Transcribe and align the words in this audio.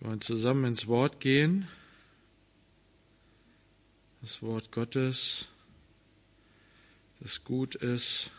Wir 0.00 0.08
wollen 0.08 0.22
zusammen 0.22 0.64
ins 0.64 0.86
Wort 0.86 1.20
gehen. 1.20 1.68
Das 4.22 4.40
Wort 4.40 4.72
Gottes, 4.72 5.48
das 7.20 7.44
gut 7.44 7.74
ist. 7.74 8.30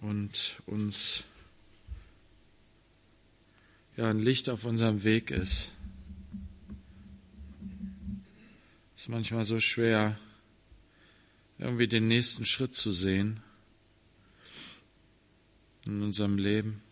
Und 0.00 0.62
uns 0.64 1.24
ja 3.98 4.08
ein 4.08 4.18
Licht 4.18 4.48
auf 4.48 4.64
unserem 4.64 5.04
Weg 5.04 5.30
ist. 5.30 5.70
Es 8.96 9.02
ist 9.02 9.08
manchmal 9.08 9.44
so 9.44 9.60
schwer, 9.60 10.18
irgendwie 11.58 11.86
den 11.86 12.08
nächsten 12.08 12.46
Schritt 12.46 12.74
zu 12.74 12.92
sehen 12.92 13.42
in 15.86 16.02
unserem 16.02 16.38
Leben. 16.38 16.82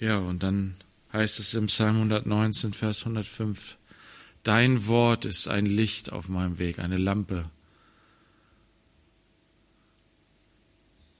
Ja, 0.00 0.18
und 0.18 0.42
dann 0.42 0.76
heißt 1.12 1.40
es 1.40 1.54
im 1.54 1.66
Psalm 1.66 1.96
119, 1.96 2.72
Vers 2.72 3.00
105, 3.00 3.78
Dein 4.44 4.86
Wort 4.86 5.24
ist 5.24 5.48
ein 5.48 5.66
Licht 5.66 6.12
auf 6.12 6.28
meinem 6.28 6.58
Weg, 6.58 6.78
eine 6.78 6.96
Lampe. 6.96 7.50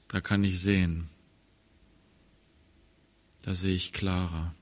Da 0.07 0.21
kann 0.21 0.45
ich 0.45 0.61
sehen. 0.61 1.11
Da 3.43 3.55
sehe 3.55 3.75
ich 3.75 3.93
klarer. 3.93 4.55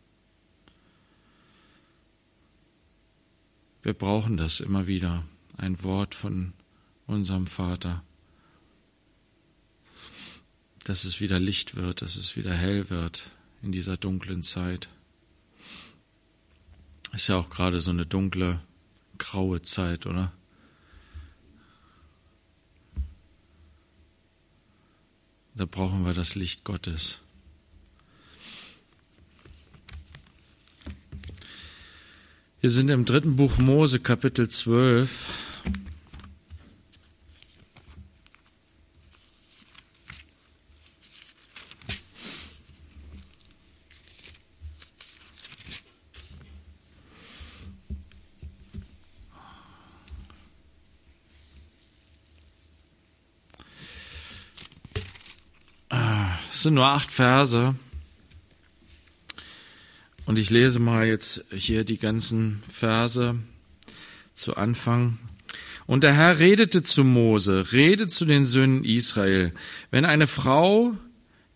Wir 3.83 3.95
brauchen 3.95 4.37
das 4.37 4.59
immer 4.59 4.89
wieder, 4.89 5.25
ein 5.57 5.83
Wort 5.85 6.17
von 6.17 6.53
unserem 7.07 7.47
Vater 7.47 8.03
dass 10.87 11.05
es 11.05 11.21
wieder 11.21 11.41
Licht 11.41 11.75
wird, 11.75 12.01
dass 12.01 12.15
es 12.15 12.37
wieder 12.37 12.55
hell 12.55 12.91
wird 12.91 13.31
in 13.61 13.73
dieser 13.73 13.97
dunklen 13.97 14.45
Zeit. 14.45 14.89
Ist 17.13 17.27
ja 17.27 17.37
auch 17.37 17.51
gerade 17.51 17.81
so 17.81 17.91
eine 17.91 18.07
dunkle, 18.07 18.61
graue 19.19 19.63
Zeit, 19.63 20.07
oder? 20.07 20.33
Da 25.57 25.65
brauchen 25.65 26.05
wir 26.05 26.15
das 26.15 26.37
Licht 26.37 26.63
Gottes. 26.63 27.19
Wir 32.61 32.71
sind 32.71 32.91
im 32.91 33.05
dritten 33.05 33.35
Buch 33.35 33.59
Mose, 33.59 33.99
Kapitel 33.99 34.49
12. 34.49 35.46
sind 56.67 56.75
nur 56.75 56.89
acht 56.89 57.13
Verse. 57.13 57.77
Und 60.25 60.37
ich 60.37 60.51
lese 60.51 60.81
mal 60.81 61.07
jetzt 61.07 61.45
hier 61.53 61.85
die 61.85 61.97
ganzen 61.97 62.61
Verse 62.69 63.37
zu 64.35 64.57
Anfang. 64.57 65.19
Und 65.87 66.03
der 66.03 66.13
Herr 66.13 66.41
redete 66.41 66.83
zu 66.83 67.05
Mose, 67.05 67.71
redet 67.71 68.11
zu 68.11 68.25
den 68.25 68.45
Söhnen 68.45 68.83
Israel, 68.83 69.53
wenn 69.93 70.05
eine 70.05 70.27
Frau 70.27 70.97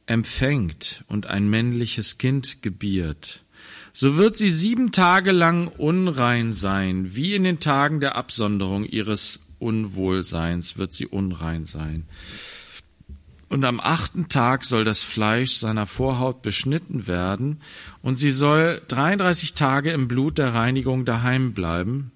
empfängt 0.06 1.02
und 1.08 1.27
ein 1.27 1.50
männliches 1.50 2.19
Kind 2.19 2.62
gebiert, 2.62 3.42
so 3.92 4.17
wird 4.17 4.36
sie 4.36 4.51
sieben 4.51 4.92
Tage 4.92 5.33
lang 5.33 5.67
unrein 5.67 6.52
sein, 6.52 7.17
wie 7.17 7.34
in 7.34 7.42
den 7.42 7.58
Tagen 7.58 7.98
der 7.98 8.14
Absonderung 8.14 8.84
ihres 8.84 9.40
Unwohlseins 9.58 10.79
wird 10.79 10.92
sie 10.92 11.08
unrein 11.08 11.64
sein. 11.64 12.05
Und 13.50 13.64
am 13.64 13.80
achten 13.80 14.28
Tag 14.28 14.64
soll 14.64 14.84
das 14.84 15.02
Fleisch 15.02 15.56
seiner 15.56 15.86
Vorhaut 15.86 16.40
beschnitten 16.40 17.08
werden, 17.08 17.61
und 18.00 18.14
sie 18.14 18.30
soll 18.30 18.80
33 18.86 19.55
Tage 19.55 19.90
im 19.90 20.06
Blut 20.06 20.38
der 20.38 20.55
Reinigung 20.55 21.05
daheim 21.05 21.52
bleiben. 21.52 22.12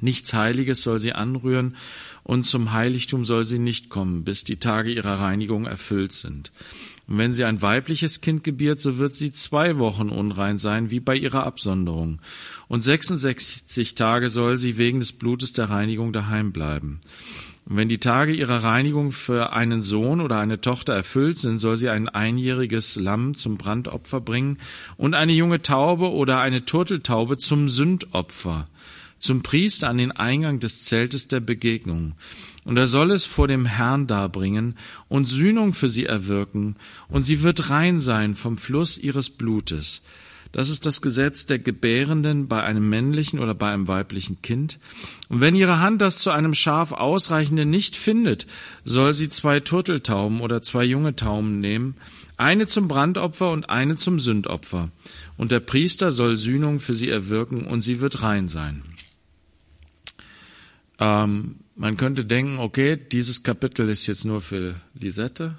Nichts 0.00 0.32
Heiliges 0.32 0.82
soll 0.82 0.98
sie 0.98 1.12
anrühren, 1.12 1.76
und 2.22 2.44
zum 2.44 2.72
Heiligtum 2.72 3.26
soll 3.26 3.44
sie 3.44 3.58
nicht 3.58 3.90
kommen, 3.90 4.24
bis 4.24 4.42
die 4.42 4.56
Tage 4.56 4.90
ihrer 4.90 5.20
Reinigung 5.20 5.66
erfüllt 5.66 6.12
sind. 6.12 6.50
Und 7.08 7.18
wenn 7.18 7.34
sie 7.34 7.44
ein 7.44 7.60
weibliches 7.60 8.22
Kind 8.22 8.42
gebiert, 8.42 8.80
so 8.80 8.96
wird 8.96 9.12
sie 9.14 9.32
zwei 9.32 9.78
Wochen 9.78 10.08
unrein 10.08 10.58
sein, 10.58 10.90
wie 10.90 11.00
bei 11.00 11.16
ihrer 11.16 11.44
Absonderung. 11.44 12.20
Und 12.68 12.80
66 12.80 13.94
Tage 13.94 14.30
soll 14.30 14.56
sie 14.56 14.78
wegen 14.78 15.00
des 15.00 15.12
Blutes 15.12 15.52
der 15.52 15.68
Reinigung 15.68 16.14
daheim 16.14 16.52
bleiben. 16.52 17.00
Und 17.68 17.76
wenn 17.76 17.90
die 17.90 17.98
Tage 17.98 18.32
ihrer 18.32 18.64
Reinigung 18.64 19.12
für 19.12 19.52
einen 19.52 19.82
Sohn 19.82 20.22
oder 20.22 20.38
eine 20.38 20.62
Tochter 20.62 20.94
erfüllt 20.94 21.36
sind, 21.36 21.58
soll 21.58 21.76
sie 21.76 21.90
ein 21.90 22.08
einjähriges 22.08 22.96
Lamm 22.96 23.34
zum 23.34 23.58
Brandopfer 23.58 24.22
bringen 24.22 24.56
und 24.96 25.12
eine 25.12 25.34
junge 25.34 25.60
Taube 25.60 26.10
oder 26.10 26.40
eine 26.40 26.64
Turteltaube 26.64 27.36
zum 27.36 27.68
Sündopfer, 27.68 28.68
zum 29.18 29.42
Priester 29.42 29.90
an 29.90 29.98
den 29.98 30.12
Eingang 30.12 30.60
des 30.60 30.86
Zeltes 30.86 31.28
der 31.28 31.40
Begegnung. 31.40 32.14
Und 32.64 32.78
er 32.78 32.86
soll 32.86 33.10
es 33.10 33.26
vor 33.26 33.48
dem 33.48 33.66
Herrn 33.66 34.06
darbringen 34.06 34.78
und 35.08 35.28
Sühnung 35.28 35.74
für 35.74 35.90
sie 35.90 36.06
erwirken, 36.06 36.76
und 37.08 37.20
sie 37.20 37.42
wird 37.42 37.68
rein 37.68 37.98
sein 37.98 38.34
vom 38.34 38.56
Fluss 38.56 38.96
ihres 38.96 39.28
Blutes. 39.28 40.00
Das 40.52 40.70
ist 40.70 40.86
das 40.86 41.02
Gesetz 41.02 41.44
der 41.46 41.58
Gebärenden 41.58 42.48
bei 42.48 42.62
einem 42.62 42.88
männlichen 42.88 43.38
oder 43.38 43.54
bei 43.54 43.70
einem 43.70 43.86
weiblichen 43.86 44.40
Kind. 44.40 44.78
Und 45.28 45.40
wenn 45.40 45.54
ihre 45.54 45.80
Hand 45.80 46.00
das 46.00 46.18
zu 46.18 46.30
einem 46.30 46.54
Schaf 46.54 46.92
ausreichende 46.92 47.66
nicht 47.66 47.96
findet, 47.96 48.46
soll 48.84 49.12
sie 49.12 49.28
zwei 49.28 49.60
Turteltauben 49.60 50.40
oder 50.40 50.62
zwei 50.62 50.84
junge 50.84 51.14
Tauben 51.14 51.60
nehmen, 51.60 51.96
eine 52.38 52.66
zum 52.66 52.88
Brandopfer 52.88 53.50
und 53.50 53.68
eine 53.68 53.96
zum 53.96 54.18
Sündopfer. 54.20 54.90
Und 55.36 55.52
der 55.52 55.60
Priester 55.60 56.12
soll 56.12 56.36
Sühnung 56.36 56.80
für 56.80 56.94
sie 56.94 57.10
erwirken 57.10 57.66
und 57.66 57.82
sie 57.82 58.00
wird 58.00 58.22
rein 58.22 58.48
sein. 58.48 58.82
Ähm, 60.98 61.56
man 61.76 61.96
könnte 61.96 62.24
denken, 62.24 62.58
okay, 62.58 62.96
dieses 62.96 63.42
Kapitel 63.42 63.88
ist 63.88 64.06
jetzt 64.06 64.24
nur 64.24 64.40
für 64.40 64.76
Lisette. 64.98 65.56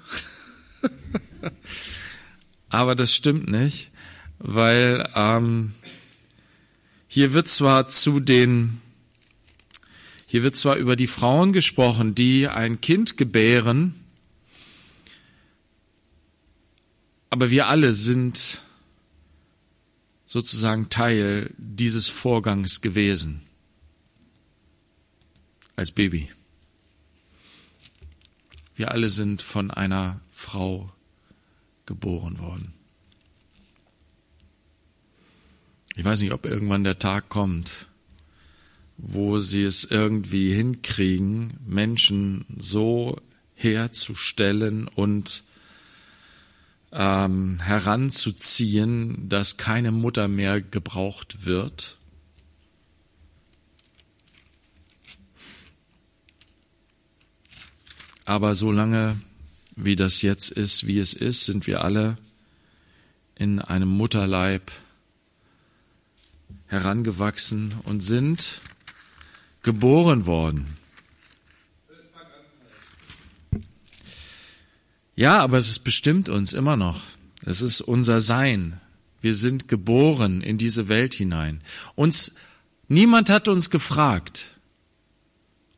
Aber 2.68 2.94
das 2.94 3.14
stimmt 3.14 3.48
nicht 3.50 3.89
weil 4.40 5.08
ähm, 5.14 5.74
hier 7.06 7.32
wird 7.32 7.46
zwar 7.46 7.88
zu 7.88 8.20
den, 8.20 8.80
hier 10.26 10.42
wird 10.42 10.56
zwar 10.56 10.76
über 10.76 10.96
die 10.96 11.06
Frauen 11.06 11.52
gesprochen, 11.52 12.14
die 12.14 12.48
ein 12.48 12.80
Kind 12.80 13.16
gebären, 13.16 13.94
aber 17.28 17.50
wir 17.50 17.68
alle 17.68 17.92
sind 17.92 18.62
sozusagen 20.24 20.88
Teil 20.88 21.50
dieses 21.58 22.08
Vorgangs 22.08 22.80
gewesen 22.80 23.42
als 25.76 25.92
Baby. 25.92 26.30
Wir 28.74 28.90
alle 28.92 29.10
sind 29.10 29.42
von 29.42 29.70
einer 29.70 30.20
Frau 30.32 30.90
geboren 31.84 32.38
worden. 32.38 32.79
Ich 36.00 36.06
weiß 36.06 36.22
nicht, 36.22 36.32
ob 36.32 36.46
irgendwann 36.46 36.82
der 36.82 36.98
Tag 36.98 37.28
kommt, 37.28 37.86
wo 38.96 39.38
sie 39.38 39.64
es 39.64 39.84
irgendwie 39.84 40.50
hinkriegen, 40.50 41.58
Menschen 41.66 42.46
so 42.56 43.20
herzustellen 43.52 44.88
und 44.88 45.42
ähm, 46.90 47.60
heranzuziehen, 47.60 49.28
dass 49.28 49.58
keine 49.58 49.92
Mutter 49.92 50.26
mehr 50.26 50.62
gebraucht 50.62 51.44
wird. 51.44 51.98
Aber 58.24 58.54
solange 58.54 59.20
wie 59.76 59.96
das 59.96 60.22
jetzt 60.22 60.50
ist, 60.50 60.86
wie 60.86 60.98
es 60.98 61.12
ist, 61.12 61.44
sind 61.44 61.66
wir 61.66 61.84
alle 61.84 62.16
in 63.34 63.58
einem 63.58 63.90
Mutterleib 63.90 64.72
herangewachsen 66.70 67.74
und 67.82 68.00
sind 68.00 68.60
geboren 69.62 70.24
worden. 70.24 70.78
Ja, 75.16 75.40
aber 75.40 75.58
es 75.58 75.78
bestimmt 75.80 76.28
uns 76.28 76.52
immer 76.52 76.76
noch. 76.76 77.02
Es 77.44 77.60
ist 77.60 77.80
unser 77.80 78.20
Sein. 78.20 78.80
Wir 79.20 79.34
sind 79.34 79.66
geboren 79.66 80.42
in 80.42 80.58
diese 80.58 80.88
Welt 80.88 81.12
hinein. 81.12 81.60
Uns, 81.96 82.36
niemand 82.88 83.30
hat 83.30 83.48
uns 83.48 83.68
gefragt, 83.68 84.46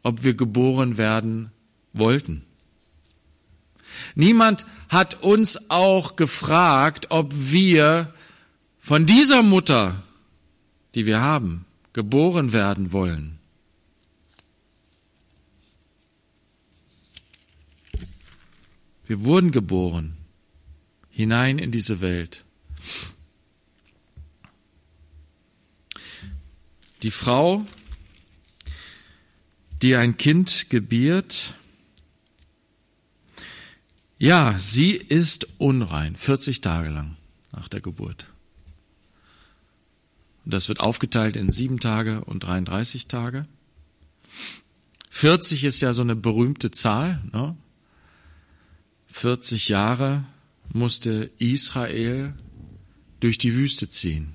ob 0.02 0.22
wir 0.22 0.34
geboren 0.34 0.98
werden 0.98 1.50
wollten. 1.94 2.44
Niemand 4.14 4.66
hat 4.90 5.22
uns 5.22 5.70
auch 5.70 6.16
gefragt, 6.16 7.06
ob 7.08 7.32
wir 7.34 8.12
von 8.78 9.06
dieser 9.06 9.42
Mutter, 9.42 10.02
die 10.94 11.06
wir 11.06 11.20
haben, 11.20 11.64
geboren 11.92 12.52
werden 12.52 12.92
wollen. 12.92 13.38
Wir 19.06 19.24
wurden 19.24 19.50
geboren 19.50 20.16
hinein 21.10 21.58
in 21.58 21.70
diese 21.70 22.00
Welt. 22.00 22.44
Die 27.02 27.10
Frau, 27.10 27.66
die 29.82 29.96
ein 29.96 30.16
Kind 30.16 30.70
gebiert, 30.70 31.54
ja, 34.18 34.56
sie 34.56 34.92
ist 34.92 35.48
unrein, 35.58 36.16
40 36.16 36.60
Tage 36.60 36.88
lang 36.88 37.16
nach 37.50 37.68
der 37.68 37.80
Geburt. 37.80 38.31
Das 40.44 40.68
wird 40.68 40.80
aufgeteilt 40.80 41.36
in 41.36 41.50
sieben 41.50 41.78
Tage 41.78 42.24
und 42.24 42.40
33 42.40 43.06
Tage. 43.06 43.46
40 45.10 45.64
ist 45.64 45.80
ja 45.80 45.92
so 45.92 46.02
eine 46.02 46.16
berühmte 46.16 46.70
Zahl. 46.70 47.22
Ne? 47.32 47.56
40 49.08 49.68
Jahre 49.68 50.24
musste 50.72 51.30
Israel 51.38 52.34
durch 53.20 53.38
die 53.38 53.54
Wüste 53.54 53.88
ziehen. 53.88 54.34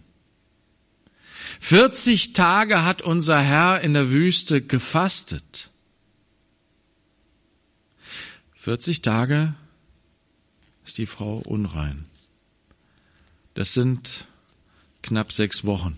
40 1.60 2.34
Tage 2.34 2.86
hat 2.86 3.02
unser 3.02 3.42
Herr 3.42 3.82
in 3.82 3.94
der 3.94 4.12
Wüste 4.12 4.62
gefastet. 4.62 5.72
40 8.54 9.02
Tage 9.02 9.56
ist 10.86 10.98
die 10.98 11.06
Frau 11.06 11.38
unrein. 11.40 12.06
Das 13.56 13.74
sind 13.74 14.28
knapp 15.08 15.32
sechs 15.32 15.64
Wochen. 15.64 15.98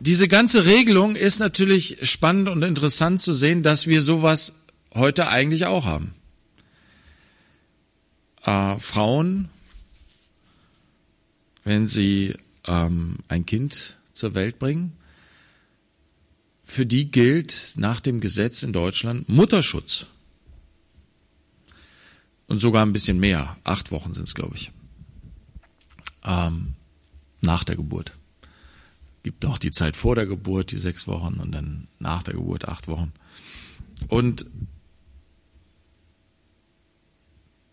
Diese 0.00 0.26
ganze 0.26 0.64
Regelung 0.64 1.14
ist 1.14 1.38
natürlich 1.38 1.98
spannend 2.10 2.48
und 2.48 2.64
interessant 2.64 3.20
zu 3.20 3.34
sehen, 3.34 3.62
dass 3.62 3.86
wir 3.86 4.02
sowas 4.02 4.66
heute 4.94 5.28
eigentlich 5.28 5.66
auch 5.66 5.84
haben. 5.84 6.14
Äh, 8.44 8.78
Frauen, 8.78 9.48
wenn 11.62 11.86
sie 11.86 12.34
ähm, 12.66 13.18
ein 13.28 13.46
Kind 13.46 13.96
zur 14.12 14.34
Welt 14.34 14.58
bringen, 14.58 14.92
für 16.64 16.84
die 16.84 17.10
gilt 17.12 17.74
nach 17.76 18.00
dem 18.00 18.20
Gesetz 18.20 18.64
in 18.64 18.72
Deutschland 18.72 19.28
Mutterschutz. 19.28 20.06
Und 22.46 22.58
sogar 22.58 22.84
ein 22.84 22.92
bisschen 22.92 23.18
mehr. 23.18 23.56
Acht 23.64 23.90
Wochen 23.90 24.12
sind 24.12 24.24
es, 24.24 24.34
glaube 24.34 24.56
ich. 24.56 24.72
Ähm, 26.24 26.74
nach 27.40 27.64
der 27.64 27.76
Geburt. 27.76 28.12
Gibt 29.22 29.44
auch 29.44 29.58
die 29.58 29.70
Zeit 29.70 29.96
vor 29.96 30.14
der 30.14 30.26
Geburt, 30.26 30.72
die 30.72 30.78
sechs 30.78 31.06
Wochen, 31.06 31.34
und 31.40 31.52
dann 31.52 31.88
nach 31.98 32.22
der 32.22 32.34
Geburt 32.34 32.68
acht 32.68 32.88
Wochen. 32.88 33.12
Und 34.08 34.46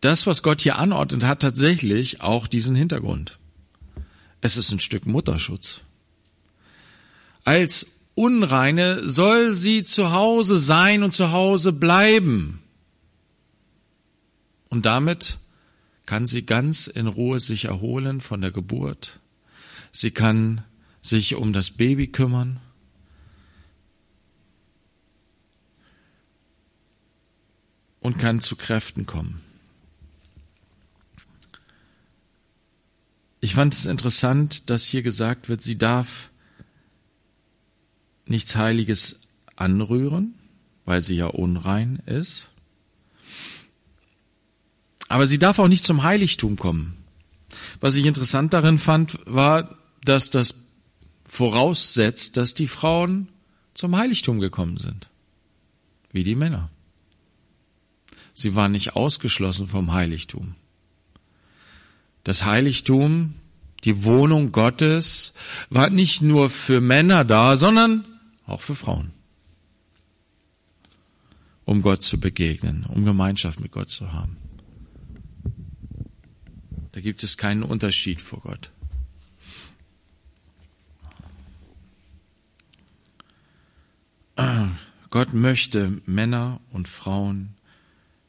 das, 0.02 0.28
was 0.28 0.44
Gott 0.44 0.62
hier 0.62 0.78
anordnet, 0.78 1.24
hat 1.24 1.42
tatsächlich 1.42 2.22
auch 2.22 2.48
diesen 2.48 2.76
Hintergrund. 2.76 3.38
Es 4.42 4.58
ist 4.58 4.72
ein 4.72 4.80
Stück 4.80 5.06
Mutterschutz. 5.06 5.82
Als 7.44 8.00
Unreine 8.16 9.08
soll 9.08 9.52
sie 9.52 9.84
zu 9.84 10.12
Hause 10.12 10.58
sein 10.58 11.04
und 11.04 11.12
zu 11.12 11.32
Hause 11.32 11.74
bleiben. 11.74 12.59
Und 14.70 14.86
damit 14.86 15.40
kann 16.06 16.26
sie 16.26 16.46
ganz 16.46 16.88
in 16.88 17.08
Ruhe 17.08 17.40
sich 17.40 17.66
erholen 17.66 18.22
von 18.22 18.42
der 18.42 18.52
Geburt. 18.52 19.20
Sie 19.92 20.12
kann 20.12 20.64
sich 21.02 21.36
um 21.36 21.54
das 21.54 21.72
Baby 21.72 22.08
kümmern. 22.08 22.60
Und 28.00 28.18
kann 28.18 28.40
zu 28.40 28.56
Kräften 28.56 29.06
kommen. 29.06 29.42
Ich 33.42 33.56
fand 33.56 33.74
es 33.74 33.86
interessant, 33.86 34.70
dass 34.70 34.84
hier 34.84 35.02
gesagt 35.02 35.48
wird, 35.48 35.62
sie 35.62 35.78
darf 35.78 36.30
nichts 38.26 38.56
Heiliges 38.56 39.22
anrühren, 39.56 40.34
weil 40.86 41.02
sie 41.02 41.16
ja 41.16 41.28
unrein 41.28 42.02
ist. 42.06 42.49
Aber 45.10 45.28
sie 45.28 45.40
darf 45.40 45.60
auch 45.60 45.68
nicht 45.68 45.84
zum 45.84 46.04
Heiligtum 46.04 46.56
kommen. 46.56 46.96
Was 47.82 47.96
ich 47.96 48.06
interessant 48.06 48.54
darin 48.54 48.78
fand, 48.78 49.20
war, 49.26 49.76
dass 50.06 50.30
das 50.30 50.70
voraussetzt, 51.26 52.38
dass 52.38 52.54
die 52.54 52.68
Frauen 52.68 53.28
zum 53.74 53.98
Heiligtum 53.98 54.40
gekommen 54.40 54.78
sind, 54.78 55.10
wie 56.12 56.24
die 56.24 56.36
Männer. 56.36 56.70
Sie 58.34 58.56
waren 58.56 58.72
nicht 58.72 58.96
ausgeschlossen 58.96 59.68
vom 59.68 59.92
Heiligtum. 59.92 60.56
Das 62.24 62.46
Heiligtum, 62.46 63.34
die 63.84 64.04
Wohnung 64.04 64.52
Gottes, 64.52 65.34
war 65.72 65.90
nicht 65.90 66.22
nur 66.22 66.52
für 66.52 66.82
Männer 66.82 67.26
da, 67.26 67.56
sondern 67.56 68.06
auch 68.46 68.62
für 68.62 68.76
Frauen, 68.76 69.12
um 71.66 71.82
Gott 71.82 72.04
zu 72.04 72.20
begegnen, 72.20 72.86
um 72.86 73.06
Gemeinschaft 73.06 73.60
mit 73.60 73.72
Gott 73.72 73.90
zu 73.90 74.14
haben. 74.14 74.38
Da 77.00 77.04
gibt 77.04 77.24
es 77.24 77.38
keinen 77.38 77.64
Unterschied 77.64 78.20
vor 78.20 78.42
Gott. 78.42 78.72
Gott 85.10 85.34
möchte 85.34 86.02
Männer 86.06 86.60
und 86.74 86.90
Frauen 86.90 87.52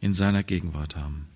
in 0.01 0.15
seiner 0.15 0.45
Gegenwart 0.45 0.95
haben. 0.95 1.27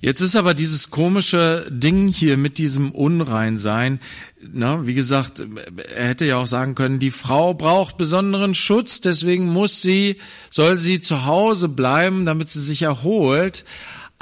Jetzt 0.00 0.20
ist 0.20 0.34
aber 0.34 0.52
dieses 0.52 0.90
komische 0.90 1.64
Ding 1.70 2.08
hier 2.08 2.36
mit 2.36 2.58
diesem 2.58 2.90
Unreinsein, 2.90 4.00
na, 4.40 4.84
wie 4.84 4.94
gesagt, 4.94 5.46
er 5.94 6.08
hätte 6.08 6.24
ja 6.24 6.38
auch 6.38 6.48
sagen 6.48 6.74
können, 6.74 6.98
die 6.98 7.12
Frau 7.12 7.54
braucht 7.54 7.98
besonderen 7.98 8.56
Schutz, 8.56 9.00
deswegen 9.00 9.46
muss 9.46 9.80
sie, 9.80 10.16
soll 10.50 10.76
sie 10.76 10.98
zu 10.98 11.24
Hause 11.24 11.68
bleiben, 11.68 12.24
damit 12.24 12.48
sie 12.48 12.60
sich 12.60 12.82
erholt. 12.82 13.64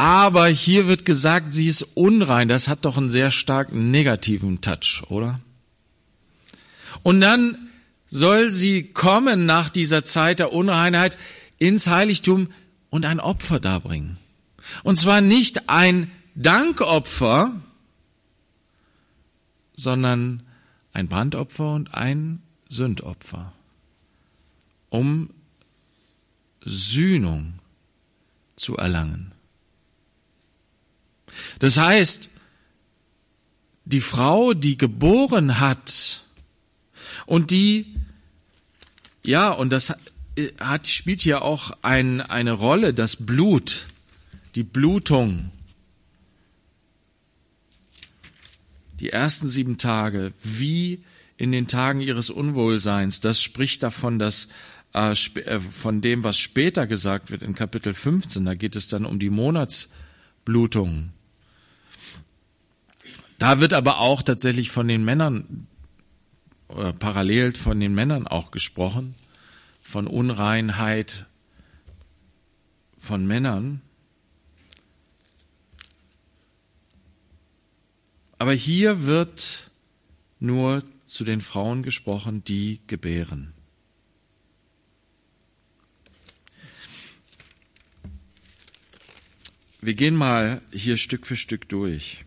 Aber 0.01 0.47
hier 0.47 0.89
wird 0.89 1.05
gesagt, 1.05 1.53
sie 1.53 1.67
ist 1.67 1.83
unrein. 1.83 2.49
Das 2.49 2.69
hat 2.69 2.87
doch 2.87 2.97
einen 2.97 3.11
sehr 3.11 3.31
starken 3.31 3.91
negativen 3.91 4.63
Touch, 4.63 5.03
oder? 5.11 5.37
Und 7.03 7.21
dann 7.21 7.69
soll 8.09 8.49
sie 8.49 8.83
kommen 8.83 9.45
nach 9.45 9.69
dieser 9.69 10.03
Zeit 10.03 10.39
der 10.39 10.55
Unreinheit 10.55 11.19
ins 11.59 11.87
Heiligtum 11.87 12.49
und 12.89 13.05
ein 13.05 13.21
Opfer 13.21 13.61
darbringen. 13.61 14.17
Und 14.85 14.97
zwar 14.97 15.21
nicht 15.21 15.69
ein 15.69 16.11
Dankopfer, 16.35 17.61
sondern 19.77 20.45
ein 20.95 21.09
Brandopfer 21.09 21.75
und 21.75 21.93
ein 21.93 22.41
Sündopfer, 22.71 23.53
um 24.89 25.29
Sühnung 26.65 27.53
zu 28.57 28.79
erlangen. 28.79 29.35
Das 31.59 31.79
heißt, 31.79 32.31
die 33.85 34.01
Frau, 34.01 34.55
die 34.55 34.79
geboren 34.79 35.61
hat 35.61 36.23
und 37.27 37.51
die, 37.51 37.87
ja, 39.23 39.51
und 39.51 39.73
das 39.73 39.95
hat, 40.59 40.87
spielt 40.87 41.21
hier 41.21 41.43
auch 41.43 41.73
ein, 41.83 42.21
eine 42.21 42.53
Rolle, 42.53 42.95
das 42.95 43.17
Blut, 43.17 43.87
die 44.55 44.63
Blutung, 44.63 45.51
die 49.01 49.11
ersten 49.11 49.49
sieben 49.49 49.79
Tage, 49.79 50.33
wie 50.43 51.03
in 51.37 51.53
den 51.53 51.67
Tagen 51.67 52.01
ihres 52.01 52.31
Unwohlseins, 52.31 53.21
das 53.21 53.43
spricht 53.43 53.83
davon, 53.83 54.19
dass 54.19 54.49
äh, 54.95 55.13
äh 55.13 55.61
von 55.61 56.03
dem, 56.03 56.23
was 56.23 56.39
später 56.39 56.87
gesagt 56.87 57.31
wird 57.31 57.43
in 57.43 57.55
Kapitel 57.55 57.95
15, 57.95 58.45
da 58.45 58.55
geht 58.55 58.77
es 58.77 58.89
dann 58.89 59.07
um 59.07 59.19
die 59.19 59.31
Monatsblutung. 59.31 61.13
Da 63.41 63.59
wird 63.59 63.73
aber 63.73 64.01
auch 64.01 64.23
tatsächlich 64.23 64.71
von 64.71 64.87
den 64.87 65.03
Männern, 65.03 65.67
oder 66.69 66.93
parallel 66.93 67.55
von 67.55 67.81
den 67.81 67.95
Männern 67.95 68.27
auch 68.27 68.51
gesprochen, 68.51 69.15
von 69.83 70.07
Unreinheit 70.07 71.25
von 72.99 73.27
Männern. 73.27 73.81
Aber 78.37 78.53
hier 78.53 79.07
wird 79.07 79.71
nur 80.39 80.85
zu 81.07 81.25
den 81.25 81.41
Frauen 81.41 81.83
gesprochen, 81.83 82.45
die 82.45 82.81
gebären. 82.89 83.55
Wir 89.81 89.95
gehen 89.95 90.15
mal 90.15 90.61
hier 90.73 90.99
Stück 90.99 91.27
für 91.27 91.37
Stück 91.37 91.71
durch. 91.71 92.27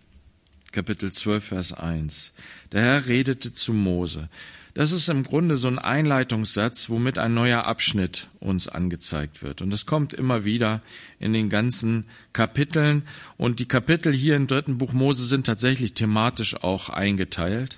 Kapitel 0.74 1.12
12, 1.12 1.44
Vers 1.46 1.74
1. 1.74 2.34
Der 2.72 2.82
Herr 2.82 3.08
redete 3.08 3.54
zu 3.54 3.74
Mose. 3.74 4.28
Das 4.74 4.92
ist 4.92 5.08
im 5.08 5.22
Grunde 5.22 5.56
so 5.56 5.68
ein 5.68 5.78
Einleitungssatz, 5.78 6.90
womit 6.90 7.20
ein 7.20 7.36
neuer 7.36 7.66
Abschnitt 7.66 8.28
uns 8.40 8.68
angezeigt 8.68 9.44
wird. 9.44 9.62
Und 9.62 9.70
das 9.70 9.86
kommt 9.86 10.16
immer 10.16 10.46
wieder 10.46 10.82
in 11.20 11.32
den 11.32 11.52
ganzen 11.52 12.06
Kapiteln. 12.34 13.04
Und 13.38 13.60
die 13.60 13.68
Kapitel 13.68 14.12
hier 14.12 14.36
im 14.36 14.48
dritten 14.48 14.80
Buch 14.80 14.94
Mose 14.94 15.26
sind 15.26 15.46
tatsächlich 15.46 15.94
thematisch 15.94 16.56
auch 16.56 16.90
eingeteilt, 16.90 17.78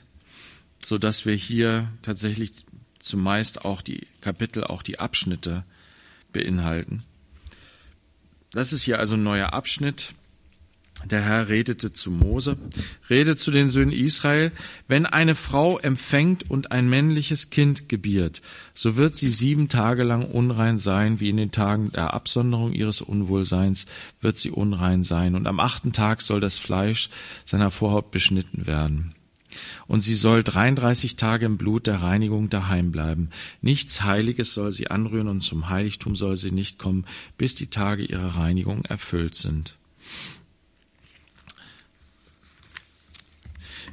so 0.79 0.97
dass 0.97 1.25
wir 1.25 1.35
hier 1.35 1.89
tatsächlich 2.01 2.53
zumeist 2.99 3.65
auch 3.65 3.81
die 3.81 4.07
Kapitel, 4.21 4.63
auch 4.63 4.83
die 4.83 4.99
Abschnitte 4.99 5.65
beinhalten. 6.31 7.03
Das 8.51 8.71
ist 8.71 8.83
hier 8.83 8.99
also 8.99 9.15
ein 9.15 9.23
neuer 9.23 9.51
Abschnitt. 9.51 10.13
Der 11.05 11.21
Herr 11.21 11.49
redete 11.49 11.91
zu 11.91 12.09
Mose, 12.09 12.57
redet 13.09 13.37
zu 13.37 13.51
den 13.51 13.69
Söhnen 13.69 13.91
Israel, 13.91 14.51
wenn 14.87 15.05
eine 15.05 15.35
Frau 15.35 15.77
empfängt 15.77 16.49
und 16.49 16.71
ein 16.71 16.89
männliches 16.89 17.51
Kind 17.51 17.89
gebiert, 17.89 18.41
so 18.73 18.97
wird 18.97 19.15
sie 19.15 19.29
sieben 19.29 19.69
Tage 19.69 20.03
lang 20.03 20.25
unrein 20.25 20.77
sein, 20.77 21.19
wie 21.19 21.29
in 21.29 21.37
den 21.37 21.51
Tagen 21.51 21.91
der 21.91 22.13
Absonderung 22.13 22.73
ihres 22.73 23.01
Unwohlseins 23.01 23.85
wird 24.21 24.37
sie 24.37 24.51
unrein 24.51 25.03
sein, 25.03 25.35
und 25.35 25.45
am 25.45 25.59
achten 25.59 25.93
Tag 25.93 26.21
soll 26.21 26.41
das 26.41 26.57
Fleisch 26.57 27.09
seiner 27.45 27.71
Vorhaut 27.71 28.09
beschnitten 28.11 28.65
werden. 28.65 29.13
Und 29.87 30.01
sie 30.01 30.15
soll 30.15 30.43
33 30.43 31.15
Tage 31.15 31.45
im 31.45 31.57
Blut 31.57 31.87
der 31.87 32.01
Reinigung 32.01 32.49
daheim 32.49 32.91
bleiben. 32.91 33.29
Nichts 33.61 34.03
Heiliges 34.03 34.53
soll 34.53 34.71
sie 34.71 34.89
anrühren 34.89 35.27
und 35.27 35.41
zum 35.41 35.69
Heiligtum 35.69 36.15
soll 36.15 36.37
sie 36.37 36.51
nicht 36.51 36.77
kommen, 36.77 37.05
bis 37.37 37.55
die 37.55 37.67
Tage 37.67 38.03
ihrer 38.03 38.35
Reinigung 38.35 38.83
erfüllt 38.85 39.35
sind. 39.35 39.77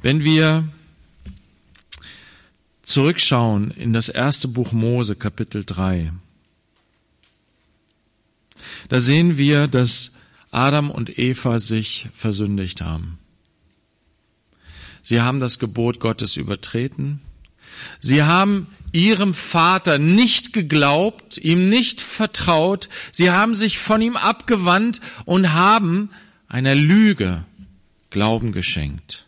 Wenn 0.03 0.25
wir 0.25 0.67
zurückschauen 2.81 3.71
in 3.71 3.93
das 3.93 4.09
erste 4.09 4.49
Buch 4.49 4.73
Mose, 4.73 5.15
Kapitel 5.15 5.63
3, 5.63 6.11
da 8.89 8.99
sehen 8.99 9.37
wir, 9.37 9.69
dass 9.69 10.11
Adam 10.51 10.91
und 10.91 11.17
Eva 11.17 11.57
sich 11.57 12.09
versündigt 12.13 12.81
haben. 12.81 13.17
Sie 15.01 15.21
haben 15.21 15.39
das 15.39 15.57
Gebot 15.57 16.01
Gottes 16.01 16.35
übertreten. 16.35 17.21
Sie 18.01 18.23
haben 18.23 18.67
ihrem 18.91 19.33
Vater 19.33 19.99
nicht 19.99 20.51
geglaubt, 20.51 21.37
ihm 21.37 21.69
nicht 21.69 22.01
vertraut. 22.01 22.89
Sie 23.13 23.31
haben 23.31 23.53
sich 23.53 23.79
von 23.79 24.01
ihm 24.01 24.17
abgewandt 24.17 24.99
und 25.23 25.53
haben 25.53 26.09
einer 26.49 26.75
Lüge 26.75 27.45
Glauben 28.09 28.51
geschenkt. 28.51 29.27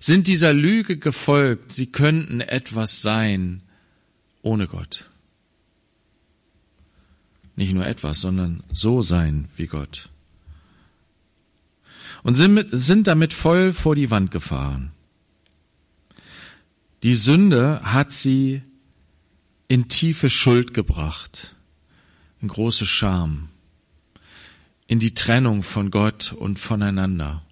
Sind 0.00 0.26
dieser 0.26 0.52
Lüge 0.52 0.98
gefolgt, 0.98 1.72
sie 1.72 1.90
könnten 1.90 2.40
etwas 2.40 3.02
sein 3.02 3.62
ohne 4.42 4.66
Gott. 4.66 5.10
Nicht 7.56 7.74
nur 7.74 7.86
etwas, 7.86 8.20
sondern 8.20 8.62
so 8.72 9.02
sein 9.02 9.48
wie 9.56 9.66
Gott. 9.66 10.10
Und 12.22 12.34
sind 12.34 13.06
damit 13.06 13.32
voll 13.32 13.72
vor 13.72 13.94
die 13.94 14.10
Wand 14.10 14.30
gefahren. 14.30 14.92
Die 17.02 17.14
Sünde 17.14 17.80
hat 17.82 18.12
sie 18.12 18.62
in 19.68 19.88
tiefe 19.88 20.30
Schuld 20.30 20.74
gebracht, 20.74 21.54
in 22.40 22.48
große 22.48 22.86
Scham, 22.86 23.48
in 24.86 24.98
die 24.98 25.14
Trennung 25.14 25.62
von 25.62 25.90
Gott 25.90 26.32
und 26.32 26.58
voneinander. 26.58 27.42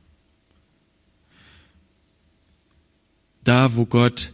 Da 3.46 3.76
wo 3.76 3.86
Gott 3.86 4.32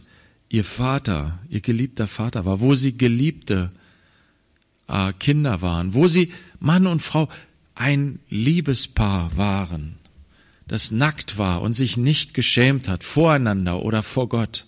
ihr 0.49 0.63
Vater, 0.63 1.39
ihr 1.49 1.61
geliebter 1.61 2.07
Vater 2.07 2.45
war, 2.45 2.59
wo 2.59 2.75
sie 2.75 2.97
geliebte 2.97 3.71
äh, 4.87 5.13
Kinder 5.13 5.61
waren, 5.61 5.93
wo 5.93 6.07
sie 6.07 6.31
Mann 6.59 6.87
und 6.87 7.01
Frau 7.01 7.29
ein 7.75 8.19
Liebespaar 8.29 9.35
waren, 9.37 9.97
das 10.67 10.91
nackt 10.91 11.37
war 11.37 11.61
und 11.61 11.73
sich 11.73 11.97
nicht 11.97 12.33
geschämt 12.33 12.87
hat 12.87 13.03
voreinander 13.03 13.83
oder 13.83 14.03
vor 14.03 14.29
Gott. 14.29 14.65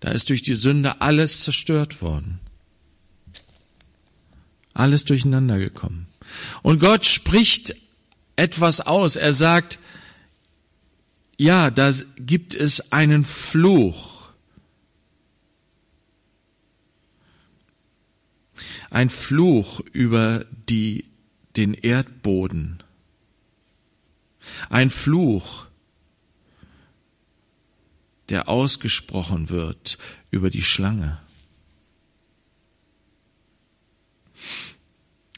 Da 0.00 0.10
ist 0.10 0.30
durch 0.30 0.42
die 0.42 0.54
Sünde 0.54 1.00
alles 1.00 1.42
zerstört 1.42 2.00
worden. 2.02 2.38
Alles 4.72 5.04
durcheinander 5.04 5.58
gekommen. 5.58 6.06
Und 6.62 6.80
Gott 6.80 7.06
spricht 7.06 7.74
etwas 8.36 8.80
aus. 8.80 9.16
Er 9.16 9.32
sagt, 9.32 9.78
ja, 11.36 11.70
da 11.70 11.92
gibt 12.16 12.54
es 12.54 12.92
einen 12.92 13.24
Fluch. 13.24 14.30
Ein 18.90 19.10
Fluch 19.10 19.80
über 19.92 20.46
die, 20.68 21.04
den 21.56 21.74
Erdboden. 21.74 22.82
Ein 24.70 24.90
Fluch, 24.90 25.66
der 28.28 28.48
ausgesprochen 28.48 29.50
wird 29.50 29.98
über 30.30 30.50
die 30.50 30.62
Schlange. 30.62 31.20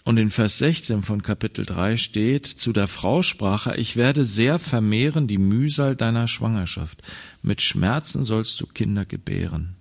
Und 0.08 0.16
in 0.16 0.30
Vers 0.30 0.56
16 0.56 1.02
von 1.02 1.22
Kapitel 1.22 1.66
3 1.66 1.98
steht, 1.98 2.46
zu 2.46 2.72
der 2.72 2.88
Frau 2.88 3.22
sprach 3.22 3.66
er, 3.66 3.76
ich 3.76 3.96
werde 3.96 4.24
sehr 4.24 4.58
vermehren 4.58 5.28
die 5.28 5.36
Mühsal 5.36 5.96
deiner 5.96 6.28
Schwangerschaft. 6.28 7.02
Mit 7.42 7.60
Schmerzen 7.60 8.24
sollst 8.24 8.58
du 8.58 8.66
Kinder 8.66 9.04
gebären. 9.04 9.76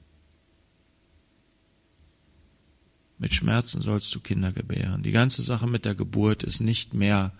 Mit 3.17 3.33
Schmerzen 3.33 3.79
sollst 3.79 4.13
du 4.13 4.19
Kinder 4.19 4.51
gebären. 4.51 5.01
Die 5.01 5.13
ganze 5.13 5.41
Sache 5.41 5.65
mit 5.65 5.85
der 5.85 5.95
Geburt 5.95 6.43
ist 6.43 6.59
nicht 6.59 6.93
mehr 6.93 7.31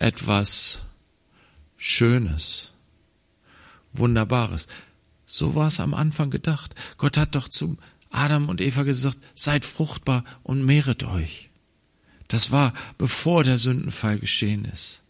etwas 0.00 0.82
Schönes, 1.76 2.72
Wunderbares. 3.92 4.66
So 5.26 5.54
war 5.54 5.68
es 5.68 5.78
am 5.78 5.94
Anfang 5.94 6.30
gedacht. 6.30 6.74
Gott 6.96 7.16
hat 7.16 7.36
doch 7.36 7.46
zu 7.46 7.78
Adam 8.10 8.48
und 8.48 8.60
Eva 8.60 8.82
gesagt, 8.82 9.18
seid 9.36 9.64
fruchtbar 9.64 10.24
und 10.42 10.64
mehret 10.64 11.04
euch. 11.04 11.47
Das 12.28 12.50
war 12.50 12.74
bevor 12.98 13.42
der 13.42 13.58
Sündenfall 13.58 14.18
geschehen 14.18 14.66
ist. 14.66 15.02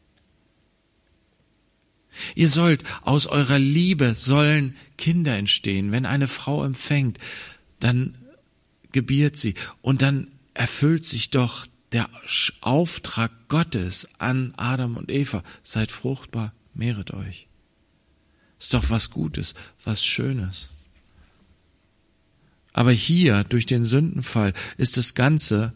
Ihr 2.34 2.48
sollt 2.48 2.84
aus 3.02 3.26
eurer 3.26 3.58
Liebe 3.58 4.14
sollen 4.14 4.76
Kinder 4.96 5.36
entstehen. 5.36 5.92
Wenn 5.92 6.06
eine 6.06 6.28
Frau 6.28 6.64
empfängt, 6.64 7.18
dann 7.80 8.14
gebiert 8.92 9.36
sie 9.36 9.54
und 9.82 10.02
dann 10.02 10.28
erfüllt 10.54 11.04
sich 11.04 11.30
doch 11.30 11.66
der 11.92 12.08
Auftrag 12.60 13.30
Gottes 13.48 14.08
an 14.18 14.52
Adam 14.56 14.96
und 14.96 15.10
Eva. 15.10 15.42
Seid 15.62 15.90
fruchtbar, 15.90 16.52
mehret 16.74 17.12
euch. 17.12 17.46
Ist 18.58 18.74
doch 18.74 18.90
was 18.90 19.10
Gutes, 19.10 19.54
was 19.84 20.04
Schönes. 20.04 20.68
Aber 22.72 22.92
hier, 22.92 23.44
durch 23.44 23.66
den 23.66 23.84
Sündenfall, 23.84 24.52
ist 24.76 24.96
das 24.96 25.14
Ganze 25.14 25.72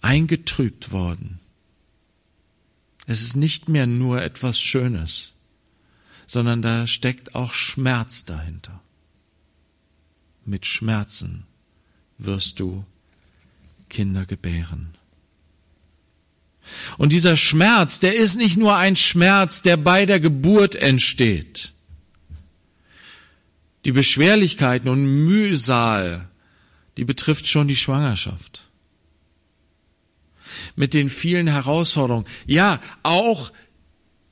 eingetrübt 0.00 0.92
worden. 0.92 1.40
Es 3.06 3.22
ist 3.22 3.36
nicht 3.36 3.68
mehr 3.68 3.86
nur 3.86 4.22
etwas 4.22 4.60
Schönes, 4.60 5.32
sondern 6.26 6.62
da 6.62 6.86
steckt 6.86 7.34
auch 7.34 7.54
Schmerz 7.54 8.24
dahinter. 8.24 8.80
Mit 10.44 10.66
Schmerzen 10.66 11.46
wirst 12.18 12.60
du 12.60 12.84
Kinder 13.88 14.26
gebären. 14.26 14.94
Und 16.98 17.12
dieser 17.12 17.38
Schmerz, 17.38 17.98
der 17.98 18.14
ist 18.14 18.36
nicht 18.36 18.58
nur 18.58 18.76
ein 18.76 18.94
Schmerz, 18.94 19.62
der 19.62 19.78
bei 19.78 20.04
der 20.04 20.20
Geburt 20.20 20.76
entsteht. 20.76 21.72
Die 23.86 23.92
Beschwerlichkeiten 23.92 24.90
und 24.90 25.24
Mühsal, 25.24 26.28
die 26.98 27.04
betrifft 27.04 27.48
schon 27.48 27.68
die 27.68 27.76
Schwangerschaft 27.76 28.67
mit 30.78 30.94
den 30.94 31.10
vielen 31.10 31.48
Herausforderungen. 31.48 32.26
Ja, 32.46 32.80
auch 33.02 33.52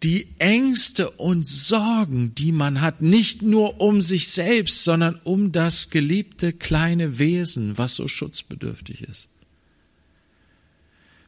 die 0.02 0.28
Ängste 0.38 1.10
und 1.10 1.44
Sorgen, 1.44 2.34
die 2.36 2.52
man 2.52 2.80
hat, 2.80 3.02
nicht 3.02 3.42
nur 3.42 3.80
um 3.80 4.00
sich 4.00 4.28
selbst, 4.28 4.84
sondern 4.84 5.16
um 5.24 5.50
das 5.50 5.90
geliebte 5.90 6.52
kleine 6.52 7.18
Wesen, 7.18 7.76
was 7.76 7.96
so 7.96 8.06
schutzbedürftig 8.06 9.02
ist. 9.02 9.28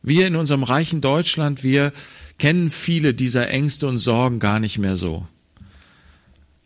Wir 0.03 0.29
in 0.29 0.37
unserem 0.37 0.63
reichen 0.63 1.01
Deutschland, 1.01 1.65
wir 1.65 1.93
kennen 2.39 2.71
viele 2.71 3.13
dieser 3.13 3.49
Ängste 3.49 3.89
und 3.89 3.99
Sorgen 3.99 4.39
gar 4.39 4.61
nicht 4.61 4.79
mehr 4.79 4.97
so. 4.97 5.27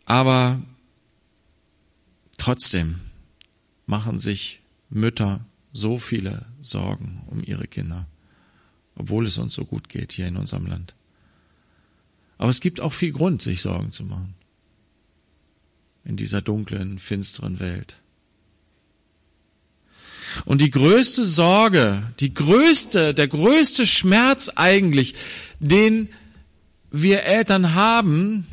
Aber 0.05 0.61
trotzdem 2.37 2.99
machen 3.87 4.19
sich 4.19 4.61
Mütter 4.91 5.43
so 5.71 5.97
viele 5.97 6.45
Sorgen 6.61 7.23
um 7.25 7.43
ihre 7.43 7.65
Kinder, 7.65 8.05
obwohl 8.95 9.25
es 9.25 9.37
uns 9.37 9.53
so 9.53 9.65
gut 9.65 9.89
geht 9.89 10.13
hier 10.13 10.27
in 10.27 10.37
unserem 10.37 10.65
Land. 10.65 10.95
Aber 12.37 12.49
es 12.49 12.61
gibt 12.61 12.81
auch 12.81 12.93
viel 12.93 13.11
Grund, 13.11 13.41
sich 13.41 13.61
Sorgen 13.61 13.91
zu 13.91 14.03
machen 14.03 14.35
in 16.05 16.17
dieser 16.17 16.41
dunklen, 16.41 16.99
finsteren 16.99 17.59
Welt. 17.59 17.97
Und 20.45 20.61
die 20.61 20.71
größte 20.71 21.23
Sorge, 21.23 22.11
die 22.19 22.33
größte, 22.33 23.13
der 23.13 23.27
größte 23.27 23.85
Schmerz 23.85 24.49
eigentlich, 24.49 25.15
den 25.59 26.09
wir 26.91 27.23
Eltern 27.23 27.73
haben, 27.73 28.47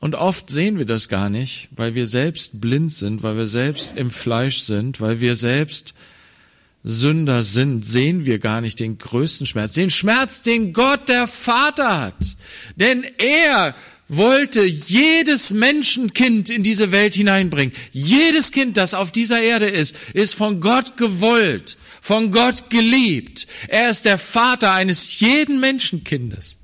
und 0.00 0.14
oft 0.14 0.48
sehen 0.48 0.78
wir 0.78 0.86
das 0.86 1.08
gar 1.08 1.28
nicht, 1.28 1.68
weil 1.72 1.94
wir 1.96 2.06
selbst 2.06 2.60
blind 2.60 2.92
sind, 2.92 3.22
weil 3.24 3.36
wir 3.36 3.48
selbst 3.48 3.96
im 3.96 4.10
Fleisch 4.10 4.60
sind, 4.60 5.00
weil 5.00 5.20
wir 5.20 5.34
selbst 5.34 5.94
Sünder 6.84 7.42
sind, 7.42 7.84
sehen 7.84 8.24
wir 8.24 8.38
gar 8.38 8.60
nicht 8.60 8.80
den 8.80 8.98
größten 8.98 9.46
Schmerz, 9.46 9.72
den 9.72 9.90
Schmerz, 9.90 10.42
den 10.42 10.72
Gott 10.72 11.08
der 11.08 11.26
Vater 11.26 12.00
hat. 12.00 12.36
Denn 12.76 13.04
er 13.18 13.74
wollte 14.08 14.64
jedes 14.64 15.50
Menschenkind 15.50 16.48
in 16.50 16.62
diese 16.62 16.92
Welt 16.92 17.14
hineinbringen. 17.14 17.74
Jedes 17.92 18.52
Kind, 18.52 18.76
das 18.76 18.94
auf 18.94 19.12
dieser 19.12 19.40
Erde 19.40 19.68
ist, 19.68 19.94
ist 20.14 20.34
von 20.34 20.60
Gott 20.60 20.96
gewollt, 20.96 21.76
von 22.00 22.30
Gott 22.32 22.70
geliebt. 22.70 23.46
Er 23.68 23.90
ist 23.90 24.06
der 24.06 24.18
Vater 24.18 24.72
eines 24.72 25.20
jeden 25.20 25.60
Menschenkindes. 25.60 26.56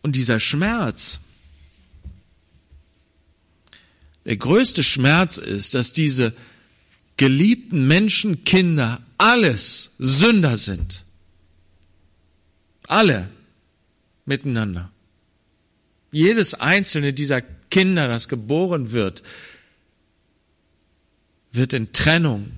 Und 0.00 0.16
dieser 0.16 0.40
Schmerz, 0.40 1.18
der 4.26 4.36
größte 4.36 4.82
Schmerz 4.82 5.38
ist, 5.38 5.74
dass 5.74 5.92
diese 5.92 6.34
geliebten 7.16 7.86
Menschenkinder 7.86 9.00
alles 9.18 9.94
Sünder 9.98 10.56
sind. 10.56 11.04
Alle 12.88 13.30
miteinander. 14.24 14.90
Jedes 16.10 16.54
einzelne 16.54 17.12
dieser 17.12 17.40
Kinder, 17.40 18.08
das 18.08 18.28
geboren 18.28 18.90
wird, 18.90 19.22
wird 21.52 21.72
in 21.72 21.92
Trennung 21.92 22.50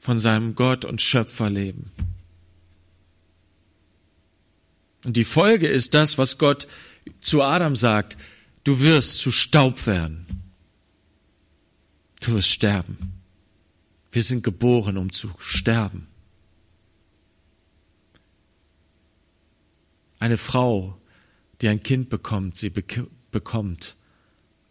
von 0.00 0.18
seinem 0.18 0.56
Gott 0.56 0.84
und 0.84 1.00
Schöpfer 1.00 1.48
leben. 1.48 1.92
Und 5.04 5.16
die 5.16 5.24
Folge 5.24 5.68
ist 5.68 5.94
das, 5.94 6.18
was 6.18 6.38
Gott 6.38 6.66
zu 7.20 7.42
Adam 7.42 7.76
sagt, 7.76 8.16
du 8.66 8.80
wirst 8.80 9.18
zu 9.18 9.30
Staub 9.30 9.86
werden. 9.86 10.26
Du 12.20 12.34
wirst 12.34 12.48
sterben. 12.48 13.12
Wir 14.10 14.24
sind 14.24 14.42
geboren, 14.42 14.96
um 14.96 15.12
zu 15.12 15.30
sterben. 15.38 16.08
Eine 20.18 20.36
Frau, 20.36 21.00
die 21.60 21.68
ein 21.68 21.82
Kind 21.82 22.08
bekommt, 22.08 22.56
sie 22.56 22.70
bekommt 22.70 23.94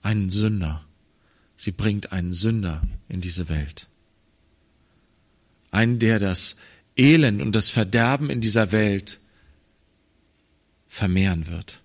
einen 0.01 0.29
Sünder. 0.29 0.85
Sie 1.55 1.71
bringt 1.71 2.11
einen 2.11 2.33
Sünder 2.33 2.81
in 3.07 3.21
diese 3.21 3.47
Welt. 3.47 3.87
Einen, 5.71 5.99
der 5.99 6.19
das 6.19 6.57
Elend 6.97 7.41
und 7.41 7.53
das 7.53 7.69
Verderben 7.69 8.29
in 8.29 8.41
dieser 8.41 8.73
Welt 8.73 9.21
vermehren 10.89 11.47
wird. 11.47 11.81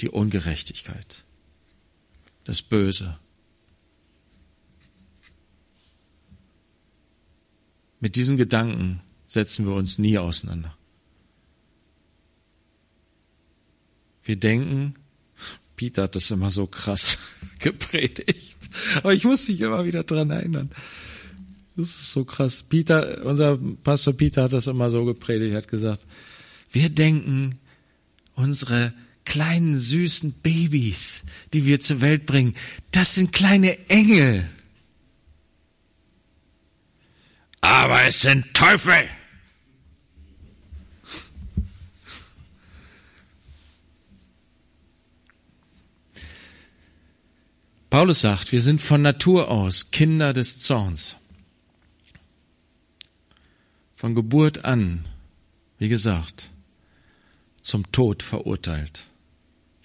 Die 0.00 0.08
Ungerechtigkeit, 0.08 1.24
das 2.44 2.62
Böse. 2.62 3.18
Mit 8.00 8.16
diesen 8.16 8.36
Gedanken 8.36 9.00
setzen 9.26 9.66
wir 9.66 9.74
uns 9.74 9.98
nie 9.98 10.18
auseinander. 10.18 10.76
Wir 14.22 14.36
denken, 14.36 14.94
Peter 15.76 16.04
hat 16.04 16.16
das 16.16 16.30
immer 16.30 16.50
so 16.50 16.66
krass 16.66 17.18
gepredigt, 17.58 18.70
aber 18.98 19.14
ich 19.14 19.24
muss 19.24 19.48
mich 19.48 19.60
immer 19.60 19.84
wieder 19.84 20.04
dran 20.04 20.30
erinnern. 20.30 20.70
Das 21.76 21.88
ist 21.88 22.10
so 22.12 22.24
krass. 22.24 22.62
Peter, 22.62 23.24
unser 23.24 23.58
Pastor 23.58 24.14
Peter 24.14 24.44
hat 24.44 24.52
das 24.52 24.66
immer 24.66 24.88
so 24.88 25.04
gepredigt, 25.04 25.54
hat 25.54 25.68
gesagt, 25.68 26.00
wir 26.72 26.88
denken, 26.88 27.58
unsere 28.34 28.94
kleinen 29.26 29.76
süßen 29.76 30.32
Babys, 30.32 31.24
die 31.52 31.66
wir 31.66 31.80
zur 31.80 32.00
Welt 32.00 32.24
bringen, 32.24 32.54
das 32.92 33.14
sind 33.14 33.32
kleine 33.32 33.78
Engel. 33.90 34.48
Aber 37.60 38.02
es 38.04 38.22
sind 38.22 38.54
Teufel. 38.54 39.04
Paulus 47.90 48.20
sagt, 48.20 48.52
wir 48.52 48.60
sind 48.60 48.80
von 48.80 49.02
Natur 49.02 49.48
aus 49.50 49.90
Kinder 49.90 50.32
des 50.32 50.60
Zorns. 50.60 51.16
Von 53.94 54.14
Geburt 54.14 54.64
an, 54.64 55.06
wie 55.78 55.88
gesagt, 55.88 56.50
zum 57.62 57.90
Tod 57.92 58.22
verurteilt. 58.22 59.08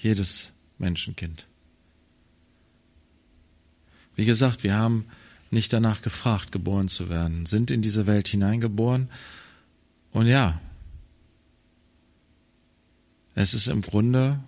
Jedes 0.02 0.52
Menschenkind. 0.80 1.46
Wie 4.16 4.26
gesagt, 4.26 4.64
wir 4.64 4.74
haben 4.74 5.06
nicht 5.52 5.74
danach 5.74 6.02
gefragt, 6.02 6.52
geboren 6.52 6.88
zu 6.88 7.10
werden, 7.10 7.46
sind 7.46 7.72
in 7.72 7.82
diese 7.82 8.08
Welt 8.08 8.28
hineingeboren. 8.28 9.10
Und 10.12 10.28
ja, 10.28 10.60
es 13.36 13.54
ist 13.54 13.68
im 13.68 13.82
Grunde, 13.82 14.40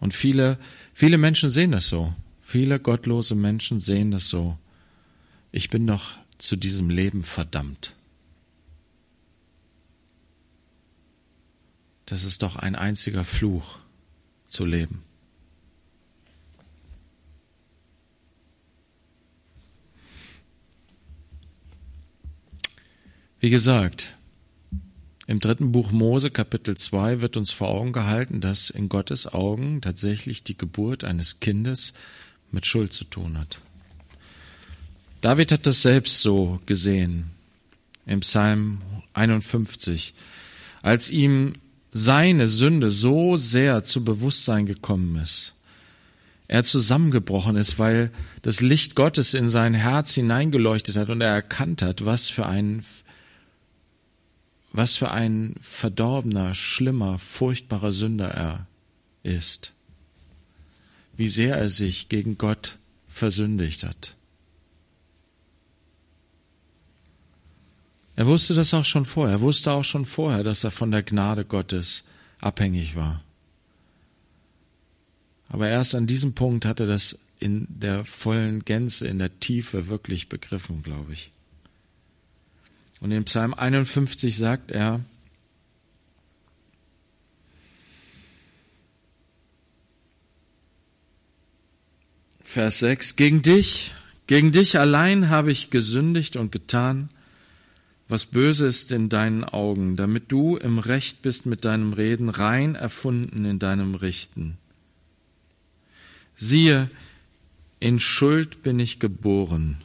und 0.00 0.14
viele, 0.14 0.58
viele 0.92 1.18
Menschen 1.18 1.48
sehen 1.48 1.72
das 1.72 1.88
so. 1.88 2.14
Viele 2.42 2.78
gottlose 2.78 3.34
Menschen 3.34 3.80
sehen 3.80 4.10
das 4.10 4.28
so. 4.28 4.58
Ich 5.50 5.70
bin 5.70 5.86
doch 5.86 6.12
zu 6.38 6.56
diesem 6.56 6.90
Leben 6.90 7.24
verdammt. 7.24 7.94
Das 12.06 12.24
ist 12.24 12.42
doch 12.42 12.56
ein 12.56 12.74
einziger 12.74 13.24
Fluch 13.24 13.78
zu 14.48 14.64
leben. 14.64 15.02
Wie 23.40 23.50
gesagt, 23.50 24.16
im 25.28 25.38
dritten 25.40 25.70
Buch 25.70 25.92
Mose 25.92 26.30
Kapitel 26.30 26.76
2 26.76 27.20
wird 27.20 27.36
uns 27.36 27.52
vor 27.52 27.68
Augen 27.68 27.92
gehalten, 27.92 28.40
dass 28.40 28.70
in 28.70 28.88
Gottes 28.88 29.26
Augen 29.26 29.80
tatsächlich 29.80 30.42
die 30.42 30.56
Geburt 30.58 31.04
eines 31.04 31.38
Kindes 31.38 31.92
mit 32.50 32.66
Schuld 32.66 32.92
zu 32.92 33.04
tun 33.04 33.38
hat. 33.38 33.58
David 35.20 35.52
hat 35.52 35.66
das 35.66 35.82
selbst 35.82 36.20
so 36.20 36.60
gesehen 36.66 37.30
im 38.06 38.20
Psalm 38.20 38.80
51, 39.12 40.14
als 40.82 41.10
ihm 41.10 41.52
seine 41.98 42.46
Sünde 42.46 42.90
so 42.90 43.36
sehr 43.36 43.82
zu 43.82 44.04
Bewusstsein 44.04 44.66
gekommen 44.66 45.16
ist. 45.16 45.56
Er 46.46 46.62
zusammengebrochen 46.62 47.56
ist, 47.56 47.78
weil 47.78 48.10
das 48.42 48.60
Licht 48.60 48.94
Gottes 48.94 49.34
in 49.34 49.48
sein 49.48 49.74
Herz 49.74 50.14
hineingeleuchtet 50.14 50.96
hat 50.96 51.10
und 51.10 51.20
er 51.20 51.30
erkannt 51.30 51.82
hat, 51.82 52.04
was 52.06 52.28
für 52.28 52.46
ein, 52.46 52.84
was 54.72 54.94
für 54.94 55.10
ein 55.10 55.56
verdorbener, 55.60 56.54
schlimmer, 56.54 57.18
furchtbarer 57.18 57.92
Sünder 57.92 58.28
er 58.28 58.66
ist. 59.24 59.74
Wie 61.16 61.28
sehr 61.28 61.56
er 61.56 61.68
sich 61.68 62.08
gegen 62.08 62.38
Gott 62.38 62.78
versündigt 63.08 63.82
hat. 63.82 64.14
Er 68.18 68.26
wusste 68.26 68.52
das 68.52 68.74
auch 68.74 68.84
schon 68.84 69.04
vorher. 69.04 69.36
Er 69.36 69.40
wusste 69.42 69.70
auch 69.70 69.84
schon 69.84 70.04
vorher, 70.04 70.42
dass 70.42 70.64
er 70.64 70.72
von 70.72 70.90
der 70.90 71.04
Gnade 71.04 71.44
Gottes 71.44 72.02
abhängig 72.40 72.96
war. 72.96 73.22
Aber 75.48 75.68
erst 75.68 75.94
an 75.94 76.08
diesem 76.08 76.34
Punkt 76.34 76.64
hat 76.64 76.80
er 76.80 76.88
das 76.88 77.20
in 77.38 77.68
der 77.70 78.04
vollen 78.04 78.64
Gänze, 78.64 79.06
in 79.06 79.20
der 79.20 79.38
Tiefe 79.38 79.86
wirklich 79.86 80.28
begriffen, 80.28 80.82
glaube 80.82 81.12
ich. 81.12 81.30
Und 83.00 83.12
in 83.12 83.24
Psalm 83.24 83.54
51 83.54 84.36
sagt 84.36 84.72
er, 84.72 85.04
Vers 92.42 92.80
6, 92.80 93.14
gegen 93.14 93.42
dich, 93.42 93.94
gegen 94.26 94.50
dich 94.50 94.76
allein 94.76 95.28
habe 95.28 95.52
ich 95.52 95.70
gesündigt 95.70 96.34
und 96.34 96.50
getan, 96.50 97.10
was 98.08 98.24
böse 98.24 98.66
ist 98.66 98.90
in 98.90 99.08
deinen 99.08 99.44
Augen, 99.44 99.96
damit 99.96 100.32
du 100.32 100.56
im 100.56 100.78
Recht 100.78 101.22
bist 101.22 101.44
mit 101.44 101.64
deinem 101.64 101.92
Reden, 101.92 102.30
rein 102.30 102.74
erfunden 102.74 103.44
in 103.44 103.58
deinem 103.58 103.94
Richten. 103.94 104.56
Siehe, 106.34 106.90
in 107.80 108.00
Schuld 108.00 108.62
bin 108.62 108.80
ich 108.80 108.98
geboren, 108.98 109.84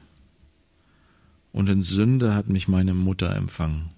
und 1.51 1.69
in 1.69 1.81
Sünde 1.81 2.33
hat 2.33 2.49
mich 2.49 2.67
meine 2.67 2.93
Mutter 2.93 3.35
empfangen. 3.35 3.89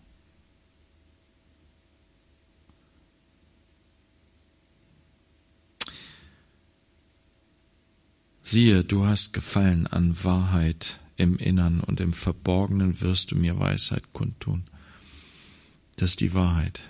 Siehe, 8.41 8.83
du 8.83 9.05
hast 9.05 9.33
Gefallen 9.33 9.87
an 9.87 10.15
Wahrheit 10.23 10.99
im 11.17 11.37
Innern 11.37 11.79
und 11.79 11.99
im 11.99 12.13
Verborgenen 12.13 13.01
wirst 13.01 13.31
du 13.31 13.35
mir 13.35 13.59
Weisheit 13.59 14.03
kundtun. 14.13 14.63
Das 15.97 16.11
ist 16.11 16.21
die 16.21 16.33
Wahrheit. 16.33 16.81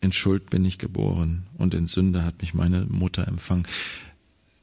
In 0.00 0.12
Schuld 0.12 0.50
bin 0.50 0.64
ich 0.64 0.78
geboren 0.78 1.46
und 1.56 1.74
in 1.74 1.86
Sünde 1.86 2.24
hat 2.24 2.40
mich 2.40 2.54
meine 2.54 2.86
Mutter 2.86 3.26
empfangen. 3.26 3.66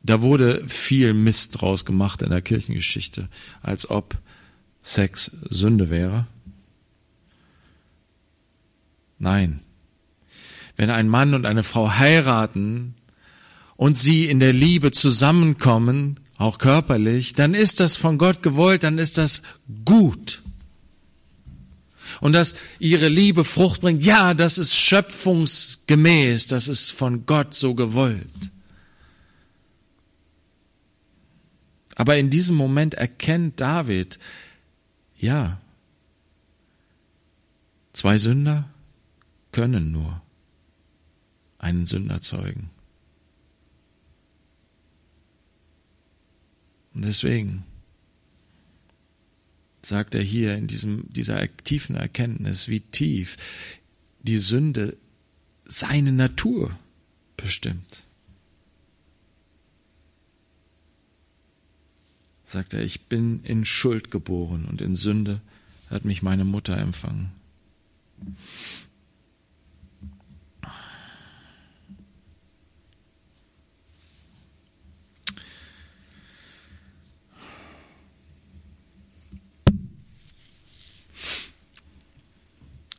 Da 0.01 0.21
wurde 0.21 0.67
viel 0.67 1.13
Mist 1.13 1.59
draus 1.59 1.83
gemacht 1.83 2.21
in 2.21 2.29
der 2.29 2.41
Kirchengeschichte, 2.41 3.27
als 3.61 3.89
ob 3.89 4.17
Sex 4.83 5.31
Sünde 5.49 5.89
wäre. 5.89 6.27
Nein. 9.17 9.61
Wenn 10.77 10.89
ein 10.89 11.09
Mann 11.09 11.33
und 11.33 11.45
eine 11.45 11.63
Frau 11.63 11.89
heiraten 11.89 12.95
und 13.75 13.97
sie 13.97 14.25
in 14.25 14.39
der 14.39 14.53
Liebe 14.53 14.91
zusammenkommen, 14.91 16.19
auch 16.37 16.57
körperlich, 16.57 17.33
dann 17.33 17.53
ist 17.53 17.79
das 17.79 17.97
von 17.97 18.17
Gott 18.17 18.43
gewollt, 18.43 18.83
dann 18.83 18.97
ist 18.97 19.17
das 19.17 19.43
gut. 19.85 20.41
Und 22.21 22.33
dass 22.33 22.55
ihre 22.79 23.09
Liebe 23.09 23.43
Frucht 23.43 23.81
bringt, 23.81 24.03
ja, 24.03 24.33
das 24.33 24.57
ist 24.57 24.75
schöpfungsgemäß, 24.75 26.47
das 26.47 26.67
ist 26.67 26.91
von 26.91 27.25
Gott 27.25 27.53
so 27.53 27.75
gewollt. 27.75 28.51
Aber 31.95 32.17
in 32.17 32.29
diesem 32.29 32.55
Moment 32.55 32.93
erkennt 32.93 33.59
David, 33.61 34.19
ja, 35.17 35.61
zwei 37.93 38.17
Sünder 38.17 38.69
können 39.51 39.91
nur 39.91 40.21
einen 41.57 41.85
Sünder 41.85 42.19
zeugen. 42.19 42.69
Und 46.95 47.03
deswegen 47.03 47.63
sagt 49.81 50.15
er 50.15 50.21
hier 50.21 50.55
in 50.55 50.67
diesem, 50.67 51.05
dieser 51.11 51.47
tiefen 51.57 51.95
Erkenntnis, 51.95 52.69
wie 52.69 52.79
tief 52.79 53.37
die 54.23 54.39
Sünde 54.39 54.97
seine 55.65 56.11
Natur 56.11 56.75
bestimmt. 57.37 58.03
Sagt 62.45 62.73
er, 62.73 62.81
ich 62.81 63.01
bin 63.01 63.43
in 63.43 63.65
Schuld 63.65 64.09
geboren 64.09 64.65
und 64.65 64.81
in 64.81 64.95
Sünde 64.95 65.41
hat 65.89 66.05
mich 66.05 66.21
meine 66.21 66.45
Mutter 66.45 66.77
empfangen. 66.77 67.31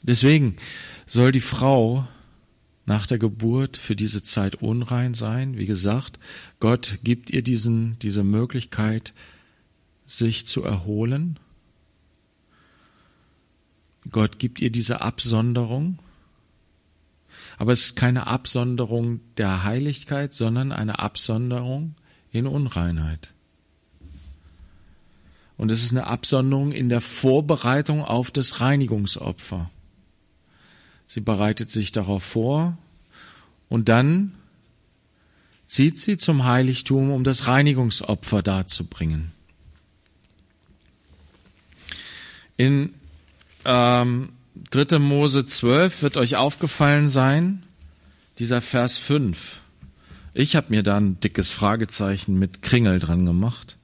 Deswegen 0.06 0.56
soll 1.04 1.32
die 1.32 1.40
Frau 1.40 2.06
nach 2.86 3.06
der 3.06 3.18
Geburt 3.18 3.76
für 3.76 3.96
diese 3.96 4.22
Zeit 4.22 4.56
unrein 4.56 5.14
sein. 5.14 5.58
Wie 5.58 5.66
gesagt, 5.66 6.20
Gott 6.60 6.98
gibt 7.02 7.30
ihr 7.30 7.42
diesen, 7.42 7.98
diese 7.98 8.22
Möglichkeit, 8.22 9.12
sich 10.06 10.46
zu 10.46 10.62
erholen. 10.62 11.38
Gott 14.12 14.38
gibt 14.38 14.60
ihr 14.60 14.70
diese 14.70 15.00
Absonderung. 15.00 15.98
Aber 17.58 17.72
es 17.72 17.86
ist 17.86 17.96
keine 17.96 18.28
Absonderung 18.28 19.20
der 19.36 19.64
Heiligkeit, 19.64 20.32
sondern 20.32 20.70
eine 20.70 21.00
Absonderung 21.00 21.96
in 22.30 22.46
Unreinheit. 22.46 23.32
Und 25.56 25.72
es 25.72 25.82
ist 25.82 25.90
eine 25.90 26.06
Absonderung 26.06 26.70
in 26.70 26.88
der 26.88 27.00
Vorbereitung 27.00 28.04
auf 28.04 28.30
das 28.30 28.60
Reinigungsopfer. 28.60 29.70
Sie 31.06 31.20
bereitet 31.20 31.70
sich 31.70 31.92
darauf 31.92 32.22
vor 32.22 32.76
und 33.68 33.88
dann 33.88 34.32
zieht 35.66 35.98
sie 35.98 36.16
zum 36.16 36.44
Heiligtum, 36.44 37.10
um 37.10 37.24
das 37.24 37.46
Reinigungsopfer 37.46 38.42
darzubringen. 38.42 39.32
In 42.56 42.94
ähm, 43.64 44.30
3. 44.70 44.98
Mose 44.98 45.44
12 45.44 46.02
wird 46.02 46.16
euch 46.16 46.36
aufgefallen 46.36 47.08
sein, 47.08 47.62
dieser 48.38 48.62
Vers 48.62 48.98
5. 48.98 49.60
Ich 50.34 50.56
habe 50.56 50.66
mir 50.70 50.82
da 50.82 50.96
ein 50.96 51.20
dickes 51.20 51.50
Fragezeichen 51.50 52.38
mit 52.38 52.62
Kringel 52.62 52.98
dran 52.98 53.26
gemacht. 53.26 53.75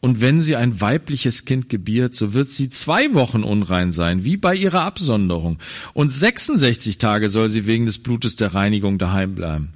Und 0.00 0.20
wenn 0.20 0.40
sie 0.40 0.56
ein 0.56 0.80
weibliches 0.80 1.44
Kind 1.46 1.68
gebiert, 1.68 2.14
so 2.14 2.34
wird 2.34 2.48
sie 2.50 2.68
zwei 2.68 3.14
Wochen 3.14 3.42
unrein 3.42 3.92
sein, 3.92 4.24
wie 4.24 4.36
bei 4.36 4.54
ihrer 4.54 4.82
Absonderung. 4.82 5.58
Und 5.94 6.12
66 6.12 6.98
Tage 6.98 7.30
soll 7.30 7.48
sie 7.48 7.66
wegen 7.66 7.86
des 7.86 7.98
Blutes 7.98 8.36
der 8.36 8.54
Reinigung 8.54 8.98
daheim 8.98 9.34
bleiben. 9.34 9.72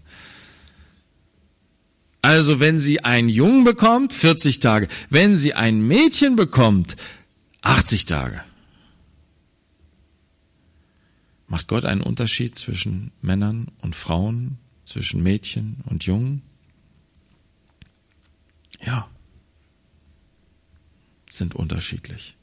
Also 2.22 2.60
wenn 2.60 2.78
sie 2.78 3.02
einen 3.02 3.30
Jungen 3.30 3.64
bekommt, 3.64 4.12
40 4.12 4.60
Tage. 4.60 4.88
Wenn 5.08 5.36
sie 5.36 5.54
ein 5.54 5.80
Mädchen 5.80 6.36
bekommt, 6.36 6.96
80 7.62 8.04
Tage. 8.04 8.42
Macht 11.48 11.66
Gott 11.66 11.86
einen 11.86 12.02
Unterschied 12.02 12.56
zwischen 12.56 13.10
Männern 13.22 13.68
und 13.80 13.96
Frauen, 13.96 14.58
zwischen 14.84 15.22
Mädchen 15.22 15.78
und 15.86 16.04
Jungen? 16.04 16.42
Ja 18.84 19.08
sind 21.32 21.54
unterschiedlich. 21.54 22.36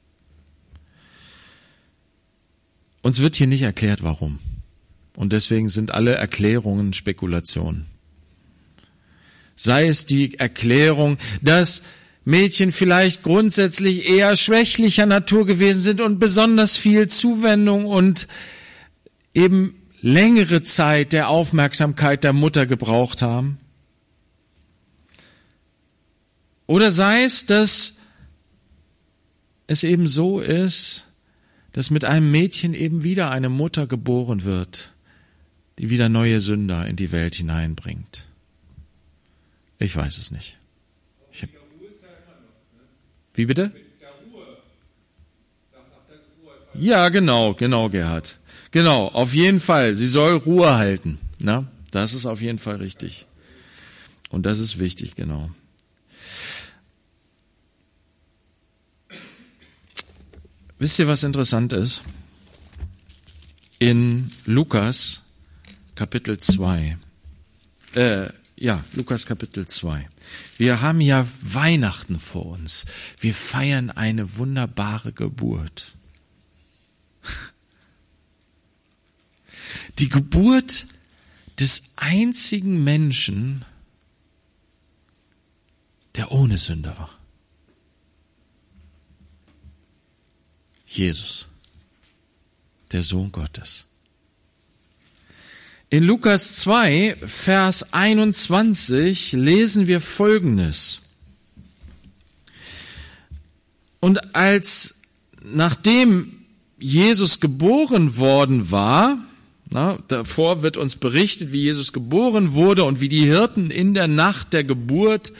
Uns 3.02 3.20
wird 3.20 3.36
hier 3.36 3.48
nicht 3.48 3.62
erklärt, 3.62 4.04
warum. 4.04 4.40
Und 5.16 5.34
deswegen 5.34 5.70
sind 5.70 5.92
alle 5.92 6.16
Erklärungen 6.16 6.94
Spekulationen. 6.94 7.86
Sei 9.56 9.88
es 9.88 10.06
die 10.06 10.38
Erklärung, 10.40 11.18
dass 11.42 11.84
Mädchen 12.26 12.72
vielleicht 12.72 13.24
grundsätzlich 13.24 14.10
eher 14.10 14.36
schwächlicher 14.36 15.06
Natur 15.06 15.46
gewesen 15.46 15.82
sind 15.82 16.02
und 16.02 16.20
besonders 16.20 16.76
viel 16.78 17.08
Zuwendung 17.08 17.86
und 17.86 18.28
eben 19.34 19.82
längere 20.02 20.62
Zeit 20.62 21.14
der 21.14 21.30
Aufmerksamkeit 21.30 22.24
der 22.24 22.34
Mutter 22.34 22.66
gebraucht 22.66 23.22
haben. 23.22 23.60
Oder 26.66 26.92
sei 26.92 27.24
es, 27.24 27.46
dass 27.46 27.97
es 29.68 29.84
eben 29.84 30.08
so 30.08 30.40
ist, 30.40 31.04
dass 31.74 31.92
mit 31.92 32.06
einem 32.06 32.32
Mädchen 32.32 32.74
eben 32.74 33.04
wieder 33.04 33.30
eine 33.30 33.50
Mutter 33.50 33.86
geboren 33.86 34.44
wird, 34.44 34.94
die 35.78 35.90
wieder 35.90 36.10
neue 36.10 36.42
Sünder 36.42 36.88
in 36.88 36.96
die 36.96 37.12
Welt 37.12 37.36
hineinbringt. 37.36 38.26
Ich 39.78 39.96
weiß 39.96 40.18
es 40.18 40.32
nicht. 40.32 40.58
Hab, 41.40 41.50
wie 43.36 43.46
bitte? 43.46 43.72
Ja, 46.74 47.10
genau, 47.10 47.54
genau, 47.54 47.90
Gerhard. 47.90 48.38
Genau, 48.72 49.08
auf 49.08 49.34
jeden 49.34 49.60
Fall. 49.60 49.96
Sie 49.96 50.08
soll 50.08 50.38
Ruhe 50.38 50.76
halten. 50.76 51.18
Na, 51.40 51.68
das 51.92 52.14
ist 52.14 52.26
auf 52.26 52.42
jeden 52.42 52.60
Fall 52.60 52.78
richtig. 52.78 53.26
Und 54.30 54.46
das 54.46 54.60
ist 54.60 54.78
wichtig, 54.80 55.16
genau. 55.16 55.50
Wisst 60.80 61.00
ihr, 61.00 61.08
was 61.08 61.24
interessant 61.24 61.74
ist? 61.74 62.04
In 63.80 64.32
Lukas 64.46 65.22
Kapitel 65.96 66.38
2, 66.38 66.98
äh, 67.96 68.30
ja, 68.56 68.84
Lukas 68.94 69.26
Kapitel 69.26 69.66
2. 69.68 70.08
Wir 70.58 70.82
haben 70.82 71.02
ja 71.02 71.28
Weihnachten 71.42 72.20
vor 72.20 72.46
uns. 72.46 72.86
Wir 73.20 73.34
feiern 73.34 73.90
eine 73.90 74.38
wunderbare 74.38 75.14
Geburt. 75.14 75.96
Die 80.00 80.10
Geburt 80.10 80.86
des 81.60 81.94
einzigen 81.96 82.84
Menschen, 82.84 83.66
der 86.16 86.32
ohne 86.32 86.60
Sünde 86.60 86.96
war. 86.98 87.17
Jesus, 90.98 91.48
der 92.92 93.04
Sohn 93.04 93.32
Gottes. 93.32 93.86
In 95.90 96.04
Lukas 96.04 96.58
2, 96.58 97.18
Vers 97.26 97.94
21 97.94 99.32
lesen 99.32 99.88
wir 99.88 100.02
Folgendes. 100.02 101.00
Und 104.00 104.36
als 104.36 105.02
nachdem 105.44 106.34
Jesus 106.78 107.40
geboren 107.40 108.18
worden 108.18 108.70
war, 108.72 109.18
na, 109.72 110.00
davor 110.08 110.62
wird 110.62 110.78
uns 110.78 110.96
berichtet, 110.96 111.52
wie 111.52 111.62
Jesus 111.62 111.94
geboren 111.94 112.54
wurde 112.54 112.84
und 112.84 113.02
wie 113.02 113.10
die 113.10 113.26
Hirten 113.26 113.70
in 113.70 113.94
der 113.94 114.08
Nacht 114.08 114.54
der 114.54 114.64
Geburt, 114.64 115.34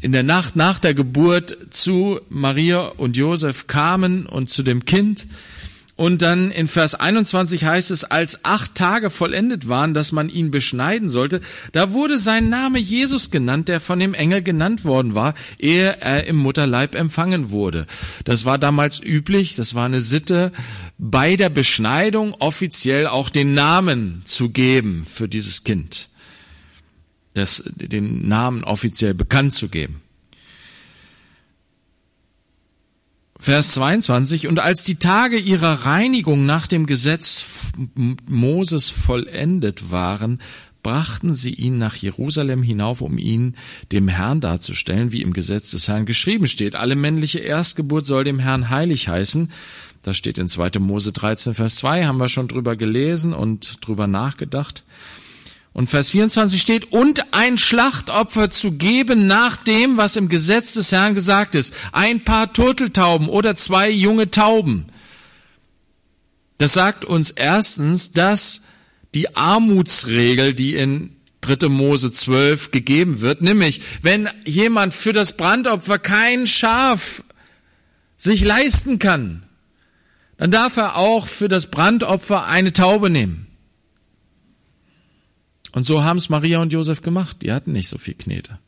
in 0.00 0.12
der 0.12 0.22
Nacht 0.22 0.56
nach 0.56 0.78
der 0.78 0.94
Geburt 0.94 1.56
zu 1.70 2.20
Maria 2.28 2.80
und 2.80 3.16
Josef 3.16 3.66
kamen 3.66 4.26
und 4.26 4.50
zu 4.50 4.62
dem 4.62 4.84
Kind. 4.84 5.26
Und 5.94 6.22
dann 6.22 6.50
in 6.50 6.68
Vers 6.68 6.94
21 6.94 7.64
heißt 7.64 7.90
es, 7.90 8.04
als 8.04 8.44
acht 8.44 8.74
Tage 8.74 9.10
vollendet 9.10 9.68
waren, 9.68 9.92
dass 9.92 10.10
man 10.10 10.30
ihn 10.30 10.50
beschneiden 10.50 11.08
sollte, 11.08 11.42
da 11.72 11.92
wurde 11.92 12.16
sein 12.16 12.48
Name 12.48 12.78
Jesus 12.78 13.30
genannt, 13.30 13.68
der 13.68 13.78
von 13.78 14.00
dem 14.00 14.14
Engel 14.14 14.42
genannt 14.42 14.84
worden 14.84 15.14
war, 15.14 15.34
ehe 15.58 16.00
er 16.00 16.26
im 16.26 16.36
Mutterleib 16.36 16.94
empfangen 16.94 17.50
wurde. 17.50 17.86
Das 18.24 18.44
war 18.44 18.58
damals 18.58 19.00
üblich, 19.00 19.54
das 19.54 19.74
war 19.74 19.84
eine 19.84 20.00
Sitte, 20.00 20.50
bei 20.98 21.36
der 21.36 21.50
Beschneidung 21.50 22.34
offiziell 22.38 23.06
auch 23.06 23.28
den 23.28 23.52
Namen 23.52 24.22
zu 24.24 24.48
geben 24.48 25.04
für 25.06 25.28
dieses 25.28 25.62
Kind. 25.62 26.08
Das, 27.34 27.62
den 27.66 28.28
Namen 28.28 28.64
offiziell 28.64 29.14
bekannt 29.14 29.52
zu 29.52 29.68
geben. 29.68 30.02
Vers 33.38 33.72
22, 33.72 34.46
und 34.46 34.60
als 34.60 34.84
die 34.84 34.96
Tage 34.96 35.36
ihrer 35.36 35.84
Reinigung 35.84 36.46
nach 36.46 36.68
dem 36.68 36.86
Gesetz 36.86 37.44
Moses 38.28 38.88
vollendet 38.88 39.90
waren, 39.90 40.38
brachten 40.82 41.34
sie 41.34 41.52
ihn 41.52 41.78
nach 41.78 41.96
Jerusalem 41.96 42.62
hinauf, 42.62 43.00
um 43.00 43.18
ihn 43.18 43.56
dem 43.90 44.06
Herrn 44.08 44.40
darzustellen, 44.40 45.10
wie 45.10 45.22
im 45.22 45.32
Gesetz 45.32 45.72
des 45.72 45.88
Herrn 45.88 46.06
geschrieben 46.06 46.46
steht. 46.46 46.76
Alle 46.76 46.94
männliche 46.94 47.38
Erstgeburt 47.40 48.06
soll 48.06 48.24
dem 48.24 48.38
Herrn 48.38 48.70
heilig 48.70 49.08
heißen. 49.08 49.50
Das 50.02 50.16
steht 50.16 50.38
in 50.38 50.48
2. 50.48 50.78
Mose 50.80 51.12
13, 51.12 51.54
Vers 51.54 51.76
2, 51.76 52.06
haben 52.06 52.20
wir 52.20 52.28
schon 52.28 52.48
drüber 52.48 52.76
gelesen 52.76 53.32
und 53.32 53.86
drüber 53.86 54.06
nachgedacht. 54.06 54.84
Und 55.72 55.88
Vers 55.88 56.10
24 56.10 56.60
steht, 56.60 56.92
und 56.92 57.32
ein 57.32 57.56
Schlachtopfer 57.56 58.50
zu 58.50 58.72
geben 58.72 59.26
nach 59.26 59.56
dem, 59.56 59.96
was 59.96 60.16
im 60.16 60.28
Gesetz 60.28 60.74
des 60.74 60.92
Herrn 60.92 61.14
gesagt 61.14 61.54
ist. 61.54 61.74
Ein 61.92 62.24
paar 62.24 62.52
Turteltauben 62.52 63.28
oder 63.28 63.56
zwei 63.56 63.90
junge 63.90 64.30
Tauben. 64.30 64.86
Das 66.58 66.74
sagt 66.74 67.04
uns 67.04 67.30
erstens, 67.30 68.12
dass 68.12 68.64
die 69.14 69.34
Armutsregel, 69.34 70.54
die 70.54 70.74
in 70.74 71.16
3. 71.40 71.68
Mose 71.68 72.12
12 72.12 72.70
gegeben 72.70 73.20
wird, 73.20 73.42
nämlich, 73.42 73.80
wenn 74.00 74.28
jemand 74.44 74.94
für 74.94 75.12
das 75.12 75.36
Brandopfer 75.36 75.98
kein 75.98 76.46
Schaf 76.46 77.24
sich 78.16 78.44
leisten 78.44 78.98
kann, 78.98 79.42
dann 80.36 80.50
darf 80.50 80.76
er 80.76 80.96
auch 80.96 81.26
für 81.26 81.48
das 81.48 81.70
Brandopfer 81.70 82.46
eine 82.46 82.72
Taube 82.72 83.10
nehmen. 83.10 83.48
Und 85.72 85.84
so 85.84 86.04
haben 86.04 86.18
es 86.18 86.28
Maria 86.28 86.60
und 86.60 86.72
Josef 86.72 87.02
gemacht. 87.02 87.42
Die 87.42 87.52
hatten 87.52 87.72
nicht 87.72 87.88
so 87.88 87.98
viel 87.98 88.14
Knete. 88.14 88.58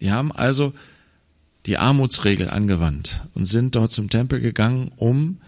Die 0.00 0.12
haben 0.12 0.30
also 0.30 0.74
die 1.66 1.78
Armutsregel 1.78 2.48
angewandt 2.48 3.26
und 3.34 3.44
sind 3.44 3.74
dort 3.74 3.90
zum 3.90 4.10
Tempel 4.10 4.40
gegangen, 4.40 4.92
um 4.96 5.40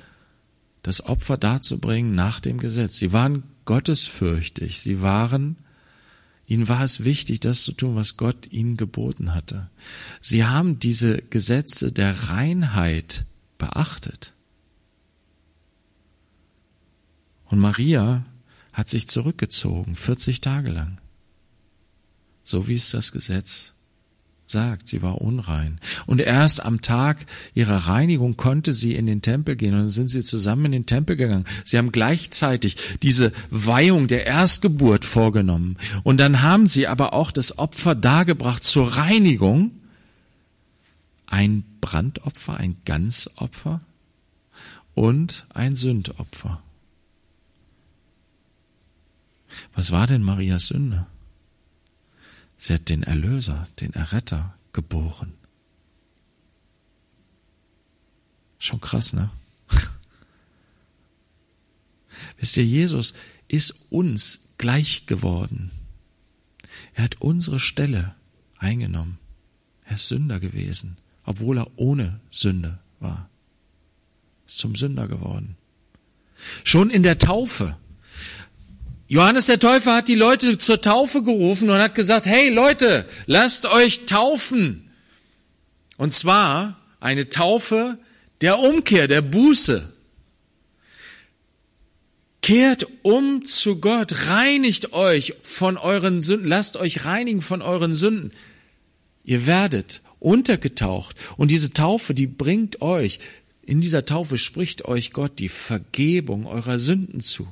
das 0.82 1.04
Opfer 1.04 1.36
darzubringen 1.36 2.14
nach 2.14 2.40
dem 2.40 2.58
Gesetz. 2.58 2.96
Sie 2.96 3.12
waren 3.12 3.44
gottesfürchtig. 3.64 4.80
Sie 4.80 5.02
waren, 5.02 5.56
ihnen 6.46 6.68
war 6.68 6.82
es 6.82 7.04
wichtig, 7.04 7.40
das 7.40 7.62
zu 7.62 7.72
tun, 7.72 7.94
was 7.94 8.16
Gott 8.16 8.50
ihnen 8.50 8.76
geboten 8.76 9.34
hatte. 9.34 9.68
Sie 10.20 10.44
haben 10.44 10.78
diese 10.78 11.22
Gesetze 11.22 11.92
der 11.92 12.28
Reinheit 12.30 13.24
beachtet. 13.58 14.32
Und 17.44 17.58
Maria 17.58 18.24
hat 18.72 18.88
sich 18.88 19.08
zurückgezogen, 19.08 19.96
40 19.96 20.40
Tage 20.40 20.70
lang. 20.70 20.98
So 22.44 22.68
wie 22.68 22.74
es 22.74 22.90
das 22.90 23.12
Gesetz 23.12 23.72
sagt, 24.50 24.88
sie 24.88 25.02
war 25.02 25.20
unrein. 25.20 25.78
Und 26.06 26.20
erst 26.20 26.64
am 26.64 26.80
Tag 26.80 27.24
ihrer 27.54 27.86
Reinigung 27.86 28.36
konnte 28.36 28.72
sie 28.72 28.94
in 28.94 29.06
den 29.06 29.22
Tempel 29.22 29.56
gehen 29.56 29.74
und 29.74 29.80
dann 29.80 29.88
sind 29.88 30.08
sie 30.08 30.22
zusammen 30.22 30.66
in 30.66 30.72
den 30.72 30.86
Tempel 30.86 31.16
gegangen. 31.16 31.44
Sie 31.64 31.78
haben 31.78 31.92
gleichzeitig 31.92 32.76
diese 33.02 33.32
Weihung 33.50 34.08
der 34.08 34.26
Erstgeburt 34.26 35.04
vorgenommen. 35.04 35.76
Und 36.02 36.18
dann 36.18 36.42
haben 36.42 36.66
sie 36.66 36.86
aber 36.86 37.12
auch 37.12 37.30
das 37.30 37.58
Opfer 37.58 37.94
dargebracht 37.94 38.64
zur 38.64 38.96
Reinigung. 38.96 39.70
Ein 41.26 41.64
Brandopfer, 41.80 42.56
ein 42.56 42.76
Ganzopfer 42.84 43.80
und 44.94 45.46
ein 45.54 45.76
Sündopfer. 45.76 46.60
Was 49.74 49.90
war 49.90 50.06
denn 50.06 50.22
Marias 50.22 50.66
Sünde? 50.66 51.06
Sie 52.56 52.74
hat 52.74 52.88
den 52.88 53.02
Erlöser, 53.02 53.66
den 53.80 53.94
Erretter 53.94 54.54
geboren. 54.72 55.32
Schon 58.58 58.80
krass, 58.80 59.14
ne? 59.14 59.30
Wisst 62.38 62.56
ihr, 62.58 62.66
Jesus 62.66 63.14
ist 63.48 63.86
uns 63.90 64.50
gleich 64.58 65.06
geworden. 65.06 65.70
Er 66.94 67.04
hat 67.04 67.20
unsere 67.20 67.58
Stelle 67.58 68.14
eingenommen. 68.58 69.18
Er 69.84 69.94
ist 69.96 70.08
Sünder 70.08 70.38
gewesen, 70.38 70.98
obwohl 71.24 71.58
er 71.58 71.70
ohne 71.76 72.20
Sünde 72.30 72.78
war. 72.98 73.30
Ist 74.46 74.58
zum 74.58 74.76
Sünder 74.76 75.08
geworden. 75.08 75.56
Schon 76.62 76.90
in 76.90 77.02
der 77.02 77.18
Taufe 77.18 77.76
Johannes 79.10 79.46
der 79.46 79.58
Täufer 79.58 79.96
hat 79.96 80.06
die 80.06 80.14
Leute 80.14 80.56
zur 80.56 80.80
Taufe 80.80 81.24
gerufen 81.24 81.68
und 81.68 81.78
hat 81.78 81.96
gesagt, 81.96 82.26
hey 82.26 82.48
Leute, 82.48 83.04
lasst 83.26 83.66
euch 83.66 84.06
taufen. 84.06 84.88
Und 85.96 86.14
zwar 86.14 86.78
eine 87.00 87.28
Taufe 87.28 87.98
der 88.40 88.60
Umkehr, 88.60 89.08
der 89.08 89.20
Buße. 89.20 89.92
Kehrt 92.40 92.86
um 93.02 93.44
zu 93.44 93.80
Gott, 93.80 94.28
reinigt 94.28 94.92
euch 94.92 95.34
von 95.42 95.76
euren 95.76 96.22
Sünden, 96.22 96.46
lasst 96.46 96.76
euch 96.76 97.04
reinigen 97.04 97.42
von 97.42 97.62
euren 97.62 97.96
Sünden. 97.96 98.30
Ihr 99.24 99.44
werdet 99.44 100.02
untergetaucht 100.20 101.16
und 101.36 101.50
diese 101.50 101.72
Taufe, 101.72 102.14
die 102.14 102.28
bringt 102.28 102.80
euch, 102.80 103.18
in 103.62 103.80
dieser 103.80 104.04
Taufe 104.04 104.38
spricht 104.38 104.84
euch 104.84 105.10
Gott 105.10 105.40
die 105.40 105.48
Vergebung 105.48 106.46
eurer 106.46 106.78
Sünden 106.78 107.20
zu. 107.20 107.48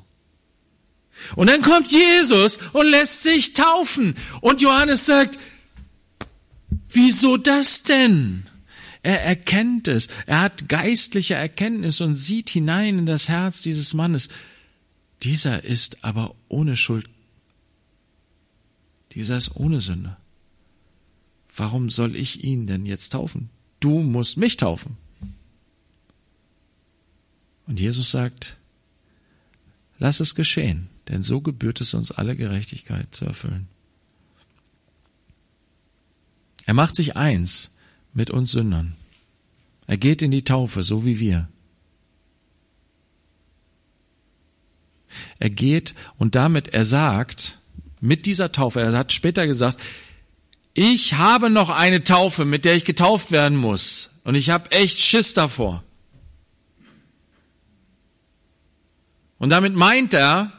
Und 1.36 1.48
dann 1.50 1.62
kommt 1.62 1.90
Jesus 1.90 2.58
und 2.72 2.86
lässt 2.86 3.22
sich 3.22 3.52
taufen. 3.52 4.14
Und 4.40 4.62
Johannes 4.62 5.06
sagt, 5.06 5.38
wieso 6.90 7.36
das 7.36 7.82
denn? 7.82 8.46
Er 9.02 9.22
erkennt 9.22 9.88
es. 9.88 10.08
Er 10.26 10.40
hat 10.40 10.68
geistliche 10.68 11.34
Erkenntnis 11.34 12.00
und 12.00 12.14
sieht 12.14 12.50
hinein 12.50 12.98
in 12.98 13.06
das 13.06 13.28
Herz 13.28 13.62
dieses 13.62 13.94
Mannes. 13.94 14.28
Dieser 15.22 15.64
ist 15.64 16.04
aber 16.04 16.34
ohne 16.48 16.76
Schuld. 16.76 17.08
Dieser 19.12 19.36
ist 19.36 19.56
ohne 19.56 19.80
Sünde. 19.80 20.16
Warum 21.54 21.90
soll 21.90 22.14
ich 22.14 22.44
ihn 22.44 22.66
denn 22.66 22.86
jetzt 22.86 23.10
taufen? 23.10 23.50
Du 23.80 24.00
musst 24.00 24.36
mich 24.36 24.56
taufen. 24.56 24.96
Und 27.66 27.80
Jesus 27.80 28.10
sagt, 28.10 28.56
lass 29.98 30.20
es 30.20 30.34
geschehen 30.34 30.88
denn 31.08 31.22
so 31.22 31.40
gebührt 31.40 31.80
es 31.80 31.94
uns 31.94 32.12
alle 32.12 32.36
Gerechtigkeit 32.36 33.14
zu 33.14 33.24
erfüllen. 33.24 33.68
Er 36.66 36.74
macht 36.74 36.94
sich 36.94 37.16
eins 37.16 37.74
mit 38.12 38.30
uns 38.30 38.50
Sündern. 38.52 38.94
Er 39.86 39.96
geht 39.96 40.20
in 40.20 40.30
die 40.30 40.44
Taufe, 40.44 40.82
so 40.82 41.06
wie 41.06 41.18
wir. 41.18 41.48
Er 45.38 45.48
geht 45.48 45.94
und 46.18 46.34
damit 46.34 46.68
er 46.68 46.84
sagt, 46.84 47.58
mit 48.00 48.26
dieser 48.26 48.52
Taufe, 48.52 48.80
er 48.80 48.92
hat 48.92 49.12
später 49.12 49.46
gesagt, 49.46 49.80
ich 50.74 51.14
habe 51.14 51.50
noch 51.50 51.70
eine 51.70 52.04
Taufe, 52.04 52.44
mit 52.44 52.64
der 52.64 52.76
ich 52.76 52.84
getauft 52.84 53.32
werden 53.32 53.56
muss. 53.56 54.10
Und 54.24 54.34
ich 54.34 54.50
habe 54.50 54.70
echt 54.70 55.00
Schiss 55.00 55.34
davor. 55.34 55.82
Und 59.38 59.48
damit 59.48 59.74
meint 59.74 60.12
er, 60.12 60.52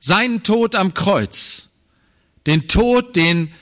seinen 0.00 0.42
Tod 0.42 0.74
am 0.74 0.94
Kreuz, 0.94 1.68
den 2.46 2.68
Tod, 2.68 3.16
den 3.16 3.52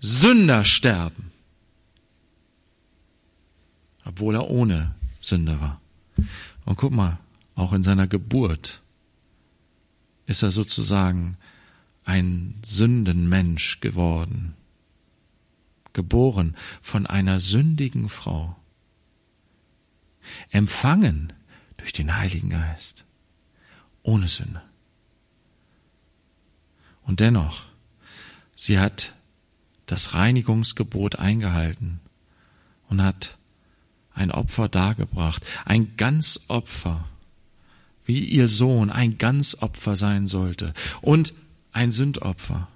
Sünder 0.00 0.64
sterben. 0.64 1.32
Obwohl 4.04 4.36
er 4.36 4.48
ohne 4.48 4.94
Sünde 5.20 5.60
war. 5.60 5.80
Und 6.64 6.76
guck 6.76 6.92
mal, 6.92 7.18
auch 7.54 7.72
in 7.72 7.82
seiner 7.82 8.06
Geburt 8.06 8.80
ist 10.26 10.42
er 10.42 10.50
sozusagen 10.50 11.36
ein 12.04 12.54
Sündenmensch 12.64 13.80
geworden, 13.80 14.54
geboren 15.92 16.56
von 16.80 17.06
einer 17.06 17.40
sündigen 17.40 18.08
Frau, 18.08 18.56
empfangen 20.50 21.32
durch 21.76 21.92
den 21.92 22.16
Heiligen 22.16 22.50
Geist, 22.50 23.04
ohne 24.02 24.28
Sünde. 24.28 24.62
Und 27.08 27.20
dennoch, 27.20 27.62
sie 28.54 28.78
hat 28.78 29.14
das 29.86 30.12
Reinigungsgebot 30.12 31.18
eingehalten 31.18 32.00
und 32.90 33.02
hat 33.02 33.38
ein 34.12 34.30
Opfer 34.30 34.68
dargebracht, 34.68 35.42
ein 35.64 35.96
Ganzopfer, 35.96 37.08
wie 38.04 38.24
ihr 38.24 38.46
Sohn 38.46 38.90
ein 38.90 39.16
Ganzopfer 39.16 39.96
sein 39.96 40.26
sollte 40.26 40.74
und 41.00 41.32
ein 41.72 41.92
Sündopfer, 41.92 42.68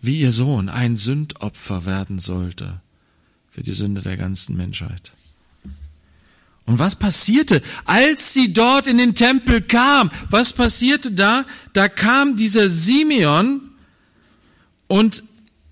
wie 0.00 0.20
ihr 0.20 0.32
Sohn 0.32 0.70
ein 0.70 0.96
Sündopfer 0.96 1.84
werden 1.84 2.18
sollte 2.18 2.80
für 3.50 3.62
die 3.62 3.74
Sünde 3.74 4.00
der 4.00 4.16
ganzen 4.16 4.56
Menschheit. 4.56 5.12
Und 6.66 6.78
was 6.78 6.96
passierte, 6.96 7.62
als 7.84 8.32
sie 8.32 8.52
dort 8.52 8.86
in 8.86 8.98
den 8.98 9.14
Tempel 9.14 9.60
kam? 9.60 10.10
Was 10.28 10.52
passierte 10.52 11.10
da? 11.10 11.44
Da 11.72 11.88
kam 11.88 12.36
dieser 12.36 12.68
Simeon 12.68 13.60
und 14.86 15.24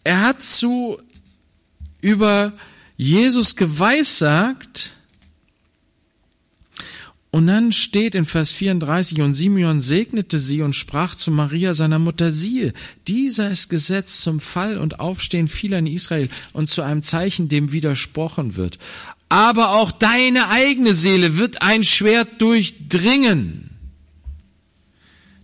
er 0.04 0.22
hat 0.22 0.42
zu 0.42 0.98
über 2.00 2.52
Jesus 2.96 3.56
geweissagt, 3.56 4.92
und 7.30 7.46
dann 7.46 7.72
steht 7.72 8.14
in 8.14 8.24
Vers 8.24 8.50
34, 8.52 9.20
und 9.20 9.34
Simeon 9.34 9.80
segnete 9.80 10.38
sie 10.38 10.62
und 10.62 10.74
sprach 10.74 11.14
zu 11.14 11.30
Maria, 11.30 11.74
seiner 11.74 11.98
Mutter, 11.98 12.30
siehe, 12.30 12.72
dieser 13.06 13.50
ist 13.50 13.68
gesetzt 13.68 14.22
zum 14.22 14.40
Fall 14.40 14.78
und 14.78 14.98
Aufstehen 14.98 15.46
vieler 15.46 15.78
in 15.78 15.86
Israel 15.86 16.28
und 16.54 16.68
zu 16.68 16.80
einem 16.80 17.02
Zeichen, 17.02 17.48
dem 17.48 17.70
widersprochen 17.70 18.56
wird. 18.56 18.78
Aber 19.28 19.76
auch 19.76 19.92
deine 19.92 20.48
eigene 20.48 20.94
Seele 20.94 21.36
wird 21.36 21.60
ein 21.60 21.84
Schwert 21.84 22.40
durchdringen, 22.40 23.70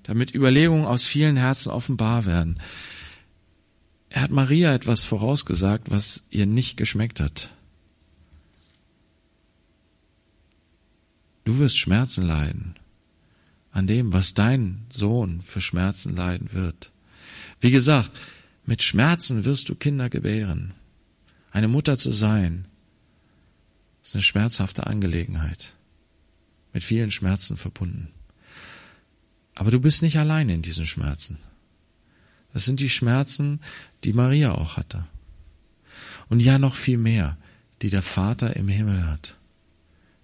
damit 0.04 0.34
Überlegungen 0.34 0.86
aus 0.86 1.04
vielen 1.04 1.36
Herzen 1.36 1.70
offenbar 1.70 2.24
werden. 2.24 2.60
Er 4.08 4.22
hat 4.22 4.30
Maria 4.30 4.72
etwas 4.74 5.04
vorausgesagt, 5.04 5.90
was 5.90 6.28
ihr 6.30 6.46
nicht 6.46 6.76
geschmeckt 6.76 7.20
hat. 7.20 7.50
Du 11.44 11.58
wirst 11.58 11.78
Schmerzen 11.78 12.26
leiden 12.26 12.74
an 13.74 13.88
dem, 13.88 14.12
was 14.12 14.34
dein 14.34 14.86
Sohn 14.88 15.42
für 15.42 15.60
Schmerzen 15.60 16.14
leiden 16.14 16.52
wird. 16.52 16.92
Wie 17.60 17.72
gesagt, 17.72 18.12
mit 18.64 18.82
Schmerzen 18.82 19.44
wirst 19.44 19.68
du 19.68 19.74
Kinder 19.74 20.08
gebären. 20.08 20.74
Eine 21.50 21.66
Mutter 21.66 21.98
zu 21.98 22.12
sein, 22.12 22.66
ist 24.04 24.14
eine 24.14 24.22
schmerzhafte 24.22 24.86
Angelegenheit, 24.86 25.74
mit 26.72 26.84
vielen 26.84 27.10
Schmerzen 27.10 27.56
verbunden. 27.56 28.08
Aber 29.56 29.72
du 29.72 29.80
bist 29.80 30.02
nicht 30.02 30.18
alleine 30.18 30.54
in 30.54 30.62
diesen 30.62 30.86
Schmerzen. 30.86 31.38
Das 32.52 32.64
sind 32.64 32.78
die 32.78 32.90
Schmerzen, 32.90 33.60
die 34.04 34.12
Maria 34.12 34.52
auch 34.52 34.76
hatte. 34.76 35.06
Und 36.28 36.40
ja 36.40 36.58
noch 36.58 36.76
viel 36.76 36.98
mehr, 36.98 37.36
die 37.82 37.90
der 37.90 38.02
Vater 38.02 38.54
im 38.54 38.68
Himmel 38.68 39.06
hat 39.06 39.36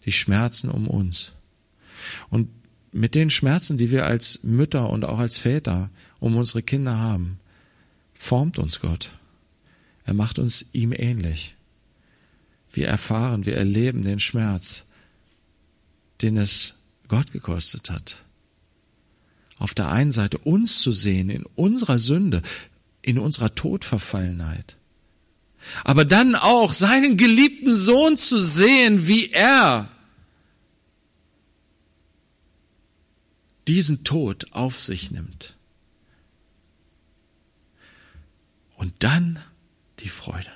die 0.04 0.12
Schmerzen 0.12 0.70
um 0.70 0.88
uns. 0.88 1.32
Und 2.30 2.48
mit 2.92 3.14
den 3.14 3.30
Schmerzen, 3.30 3.78
die 3.78 3.90
wir 3.90 4.06
als 4.06 4.42
Mütter 4.42 4.90
und 4.90 5.04
auch 5.04 5.18
als 5.18 5.38
Väter 5.38 5.90
um 6.18 6.36
unsere 6.36 6.62
Kinder 6.62 6.98
haben, 6.98 7.38
formt 8.14 8.58
uns 8.58 8.80
Gott. 8.80 9.12
Er 10.04 10.14
macht 10.14 10.38
uns 10.38 10.66
ihm 10.72 10.92
ähnlich. 10.92 11.54
Wir 12.72 12.86
erfahren, 12.86 13.46
wir 13.46 13.56
erleben 13.56 14.02
den 14.02 14.20
Schmerz, 14.20 14.86
den 16.22 16.36
es 16.36 16.74
Gott 17.08 17.32
gekostet 17.32 17.90
hat. 17.90 18.22
Auf 19.58 19.74
der 19.74 19.90
einen 19.90 20.10
Seite 20.10 20.38
uns 20.38 20.80
zu 20.80 20.92
sehen 20.92 21.28
in 21.28 21.44
unserer 21.54 21.98
Sünde, 21.98 22.42
in 23.02 23.18
unserer 23.18 23.54
Todverfallenheit. 23.54 24.76
Aber 25.84 26.04
dann 26.04 26.34
auch 26.34 26.72
seinen 26.72 27.16
geliebten 27.16 27.74
Sohn 27.74 28.16
zu 28.16 28.38
sehen, 28.38 29.06
wie 29.06 29.30
er 29.30 29.90
diesen 33.68 34.04
Tod 34.04 34.52
auf 34.52 34.80
sich 34.80 35.10
nimmt. 35.10 35.56
Und 38.76 38.94
dann 39.00 39.38
die 39.98 40.08
Freude. 40.08 40.50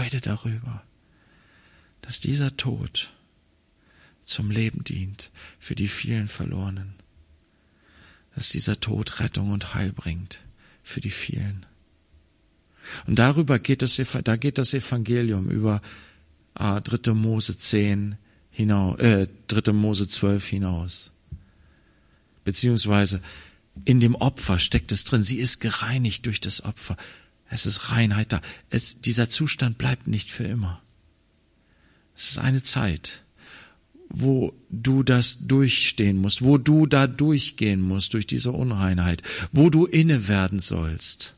Freude 0.00 0.22
darüber, 0.22 0.82
dass 2.00 2.20
dieser 2.20 2.56
Tod 2.56 3.12
zum 4.24 4.50
Leben 4.50 4.82
dient 4.82 5.30
für 5.58 5.74
die 5.74 5.88
vielen 5.88 6.26
Verlorenen. 6.26 6.94
Dass 8.34 8.48
dieser 8.48 8.80
Tod 8.80 9.20
Rettung 9.20 9.50
und 9.50 9.74
Heil 9.74 9.92
bringt 9.92 10.38
für 10.82 11.02
die 11.02 11.10
vielen. 11.10 11.66
Und 13.06 13.18
darüber 13.18 13.58
geht 13.58 13.82
das, 13.82 14.00
da 14.24 14.36
geht 14.36 14.56
das 14.56 14.72
Evangelium 14.72 15.50
über 15.50 15.82
äh, 16.54 16.80
3. 16.80 17.12
Mose 17.12 17.58
10, 17.58 18.16
hinaus, 18.50 18.98
äh, 19.00 19.28
3. 19.48 19.72
Mose 19.72 20.08
12 20.08 20.48
hinaus. 20.48 21.10
Beziehungsweise 22.44 23.20
in 23.84 24.00
dem 24.00 24.14
Opfer 24.14 24.58
steckt 24.58 24.92
es 24.92 25.04
drin. 25.04 25.22
Sie 25.22 25.36
ist 25.36 25.60
gereinigt 25.60 26.24
durch 26.24 26.40
das 26.40 26.64
Opfer. 26.64 26.96
Es 27.50 27.66
ist 27.66 27.90
Reinheit 27.90 28.32
da. 28.32 28.40
Es, 28.70 29.02
dieser 29.02 29.28
Zustand 29.28 29.76
bleibt 29.76 30.06
nicht 30.06 30.30
für 30.30 30.44
immer. 30.44 30.80
Es 32.16 32.30
ist 32.30 32.38
eine 32.38 32.62
Zeit, 32.62 33.24
wo 34.08 34.54
du 34.70 35.02
das 35.02 35.46
durchstehen 35.46 36.16
musst, 36.16 36.42
wo 36.42 36.58
du 36.58 36.86
da 36.86 37.08
durchgehen 37.08 37.80
musst 37.80 38.14
durch 38.14 38.26
diese 38.26 38.52
Unreinheit, 38.52 39.22
wo 39.50 39.68
du 39.68 39.84
inne 39.84 40.28
werden 40.28 40.60
sollst. 40.60 41.34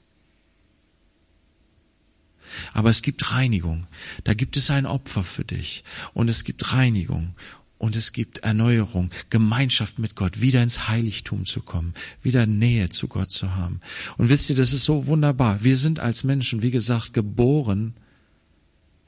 Aber 2.74 2.90
es 2.90 3.00
gibt 3.00 3.32
Reinigung. 3.32 3.86
Da 4.24 4.34
gibt 4.34 4.58
es 4.58 4.70
ein 4.70 4.84
Opfer 4.84 5.24
für 5.24 5.44
dich. 5.44 5.82
Und 6.12 6.28
es 6.28 6.44
gibt 6.44 6.74
Reinigung. 6.74 7.34
Und 7.82 7.96
es 7.96 8.12
gibt 8.12 8.38
Erneuerung, 8.38 9.10
Gemeinschaft 9.28 9.98
mit 9.98 10.14
Gott, 10.14 10.40
wieder 10.40 10.62
ins 10.62 10.86
Heiligtum 10.86 11.46
zu 11.46 11.60
kommen, 11.60 11.94
wieder 12.22 12.46
Nähe 12.46 12.90
zu 12.90 13.08
Gott 13.08 13.32
zu 13.32 13.56
haben. 13.56 13.80
Und 14.16 14.28
wisst 14.28 14.48
ihr, 14.48 14.54
das 14.54 14.72
ist 14.72 14.84
so 14.84 15.06
wunderbar. 15.06 15.64
Wir 15.64 15.76
sind 15.76 15.98
als 15.98 16.22
Menschen, 16.22 16.62
wie 16.62 16.70
gesagt, 16.70 17.12
geboren 17.12 17.94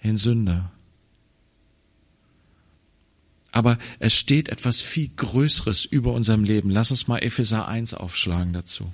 in 0.00 0.16
Sünde. 0.16 0.72
Aber 3.52 3.78
es 4.00 4.12
steht 4.12 4.48
etwas 4.48 4.80
viel 4.80 5.08
Größeres 5.14 5.84
über 5.84 6.12
unserem 6.12 6.42
Leben. 6.42 6.68
Lass 6.68 6.90
uns 6.90 7.06
mal 7.06 7.18
Epheser 7.18 7.68
1 7.68 7.94
aufschlagen 7.94 8.52
dazu. 8.52 8.92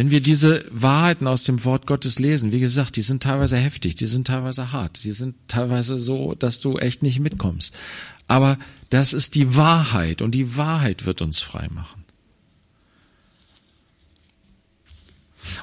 Wenn 0.00 0.10
wir 0.10 0.22
diese 0.22 0.64
Wahrheiten 0.70 1.26
aus 1.26 1.44
dem 1.44 1.62
Wort 1.66 1.86
Gottes 1.86 2.18
lesen, 2.18 2.52
wie 2.52 2.58
gesagt, 2.58 2.96
die 2.96 3.02
sind 3.02 3.22
teilweise 3.22 3.58
heftig, 3.58 3.96
die 3.96 4.06
sind 4.06 4.28
teilweise 4.28 4.72
hart, 4.72 5.04
die 5.04 5.12
sind 5.12 5.34
teilweise 5.46 5.98
so, 5.98 6.34
dass 6.34 6.58
du 6.58 6.78
echt 6.78 7.02
nicht 7.02 7.20
mitkommst. 7.20 7.74
Aber 8.26 8.58
das 8.88 9.12
ist 9.12 9.34
die 9.34 9.56
Wahrheit 9.56 10.22
und 10.22 10.34
die 10.34 10.56
Wahrheit 10.56 11.04
wird 11.04 11.20
uns 11.20 11.40
frei 11.40 11.68
machen. 11.70 12.02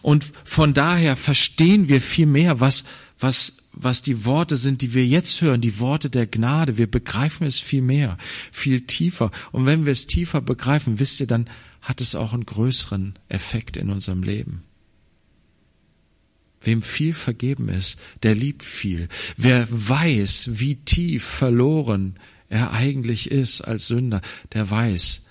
Und 0.03 0.23
von 0.43 0.75
daher 0.75 1.15
verstehen 1.15 1.87
wir 1.87 1.99
viel 1.99 2.27
mehr, 2.27 2.59
was, 2.59 2.83
was, 3.19 3.57
was 3.71 4.03
die 4.03 4.23
Worte 4.23 4.55
sind, 4.55 4.83
die 4.83 4.93
wir 4.93 5.07
jetzt 5.07 5.41
hören, 5.41 5.61
die 5.61 5.79
Worte 5.79 6.11
der 6.11 6.27
Gnade. 6.27 6.77
Wir 6.77 6.85
begreifen 6.85 7.47
es 7.47 7.57
viel 7.57 7.81
mehr, 7.81 8.19
viel 8.51 8.81
tiefer. 8.81 9.31
Und 9.51 9.65
wenn 9.65 9.87
wir 9.87 9.93
es 9.93 10.05
tiefer 10.05 10.41
begreifen, 10.41 10.99
wisst 10.99 11.19
ihr, 11.21 11.25
dann 11.25 11.49
hat 11.87 12.01
es 12.01 12.13
auch 12.15 12.33
einen 12.33 12.45
größeren 12.45 13.17
Effekt 13.29 13.77
in 13.77 13.89
unserem 13.89 14.21
Leben. 14.21 14.65
Wem 16.59 16.81
viel 16.81 17.13
vergeben 17.13 17.69
ist, 17.69 17.97
der 18.23 18.35
liebt 18.35 18.61
viel. 18.61 19.07
Wer 19.37 19.65
weiß, 19.69 20.59
wie 20.59 20.75
tief 20.75 21.23
verloren 21.23 22.19
er 22.49 22.73
eigentlich 22.73 23.31
ist 23.31 23.61
als 23.61 23.87
Sünder, 23.87 24.21
der 24.51 24.69
weiß, 24.69 25.27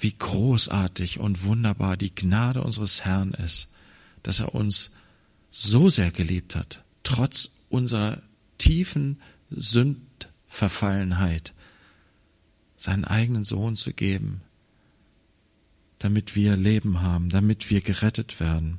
wie 0.00 0.16
großartig 0.18 1.20
und 1.20 1.44
wunderbar 1.44 1.96
die 1.96 2.12
Gnade 2.12 2.64
unseres 2.64 3.04
Herrn 3.04 3.32
ist, 3.32 3.68
dass 4.24 4.40
er 4.40 4.52
uns 4.52 4.96
so 5.48 5.90
sehr 5.90 6.10
geliebt 6.10 6.56
hat, 6.56 6.82
trotz 7.04 7.66
unserer 7.68 8.20
tiefen 8.58 9.20
Sündverfallenheit, 9.48 11.54
seinen 12.76 13.04
eigenen 13.04 13.44
Sohn 13.44 13.76
zu 13.76 13.92
geben, 13.92 14.40
damit 16.04 16.36
wir 16.36 16.54
Leben 16.56 17.00
haben, 17.00 17.30
damit 17.30 17.70
wir 17.70 17.80
gerettet 17.80 18.38
werden. 18.38 18.78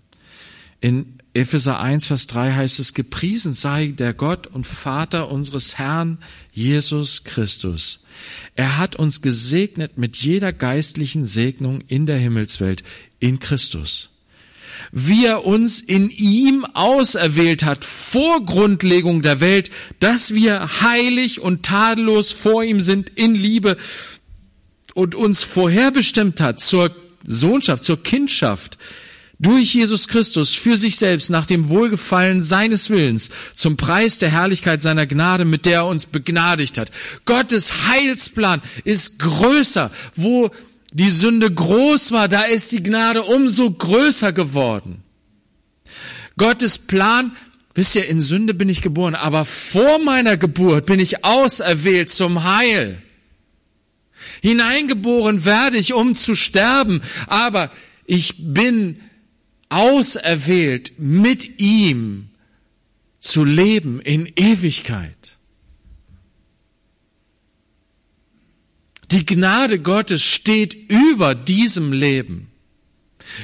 In 0.79 1.17
Epheser 1.33 1.79
1, 1.79 2.05
Vers 2.05 2.27
3 2.27 2.53
heißt 2.53 2.79
es, 2.79 2.93
gepriesen 2.93 3.51
sei 3.51 3.87
der 3.87 4.13
Gott 4.13 4.45
und 4.45 4.67
Vater 4.67 5.31
unseres 5.31 5.79
Herrn 5.79 6.19
Jesus 6.51 7.23
Christus. 7.23 8.03
Er 8.53 8.77
hat 8.77 8.95
uns 8.95 9.23
gesegnet 9.23 9.97
mit 9.97 10.17
jeder 10.17 10.53
geistlichen 10.53 11.25
Segnung 11.25 11.81
in 11.87 12.05
der 12.05 12.19
Himmelswelt 12.19 12.83
in 13.19 13.39
Christus. 13.39 14.11
Wie 14.91 15.25
er 15.25 15.45
uns 15.45 15.81
in 15.81 16.11
ihm 16.11 16.63
auserwählt 16.63 17.65
hat 17.65 17.83
vor 17.83 18.45
Grundlegung 18.45 19.23
der 19.23 19.39
Welt, 19.39 19.71
dass 19.99 20.35
wir 20.35 20.81
heilig 20.81 21.41
und 21.41 21.63
tadellos 21.63 22.31
vor 22.31 22.63
ihm 22.63 22.81
sind 22.81 23.09
in 23.09 23.33
Liebe 23.33 23.77
und 24.93 25.15
uns 25.15 25.41
vorherbestimmt 25.41 26.39
hat 26.39 26.59
zur 26.59 27.04
Sohnschaft, 27.25 27.83
zur 27.83 28.01
Kindschaft, 28.01 28.77
durch 29.39 29.73
Jesus 29.73 30.07
Christus 30.07 30.51
für 30.51 30.77
sich 30.77 30.95
selbst 30.95 31.29
nach 31.29 31.45
dem 31.45 31.69
Wohlgefallen 31.69 32.41
seines 32.41 32.89
Willens 32.89 33.29
zum 33.53 33.75
Preis 33.75 34.17
der 34.17 34.31
Herrlichkeit 34.31 34.81
seiner 34.81 35.05
Gnade, 35.05 35.45
mit 35.45 35.65
der 35.65 35.79
er 35.79 35.87
uns 35.87 36.05
begnadigt 36.05 36.77
hat. 36.77 36.91
Gottes 37.25 37.87
Heilsplan 37.87 38.61
ist 38.83 39.19
größer. 39.19 39.91
Wo 40.15 40.51
die 40.93 41.09
Sünde 41.09 41.53
groß 41.53 42.13
war, 42.13 42.29
da 42.29 42.43
ist 42.43 42.71
die 42.71 42.81
Gnade 42.81 43.23
umso 43.23 43.69
größer 43.69 44.31
geworden. 44.31 45.03
Gottes 46.37 46.77
Plan, 46.77 47.35
wisst 47.73 47.95
ihr, 47.95 48.07
in 48.07 48.21
Sünde 48.21 48.53
bin 48.53 48.69
ich 48.69 48.81
geboren, 48.81 49.15
aber 49.15 49.43
vor 49.43 49.99
meiner 49.99 50.37
Geburt 50.37 50.85
bin 50.85 50.99
ich 50.99 51.25
auserwählt 51.25 52.09
zum 52.09 52.43
Heil. 52.45 53.01
Hineingeboren 54.45 55.43
werde 55.43 55.77
ich, 55.77 55.95
um 55.95 56.13
zu 56.13 56.35
sterben, 56.35 57.01
aber 57.25 57.71
ich 58.05 58.35
bin 58.37 58.99
auserwählt, 59.69 60.99
mit 60.99 61.59
ihm 61.59 62.27
zu 63.19 63.43
leben 63.43 63.99
in 64.01 64.31
Ewigkeit. 64.35 65.37
Die 69.09 69.25
Gnade 69.25 69.79
Gottes 69.79 70.21
steht 70.21 70.75
über 70.91 71.33
diesem 71.33 71.91
Leben, 71.91 72.51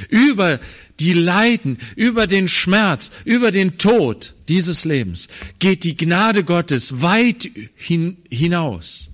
über 0.07 0.59
die 0.99 1.13
Leiden, 1.13 1.79
über 1.95 2.27
den 2.27 2.47
Schmerz, 2.47 3.09
über 3.25 3.49
den 3.49 3.79
Tod 3.79 4.35
dieses 4.49 4.85
Lebens 4.85 5.29
geht 5.57 5.83
die 5.83 5.97
Gnade 5.97 6.43
Gottes 6.43 7.01
weit 7.01 7.49
hin, 7.75 8.17
hinaus. 8.29 9.11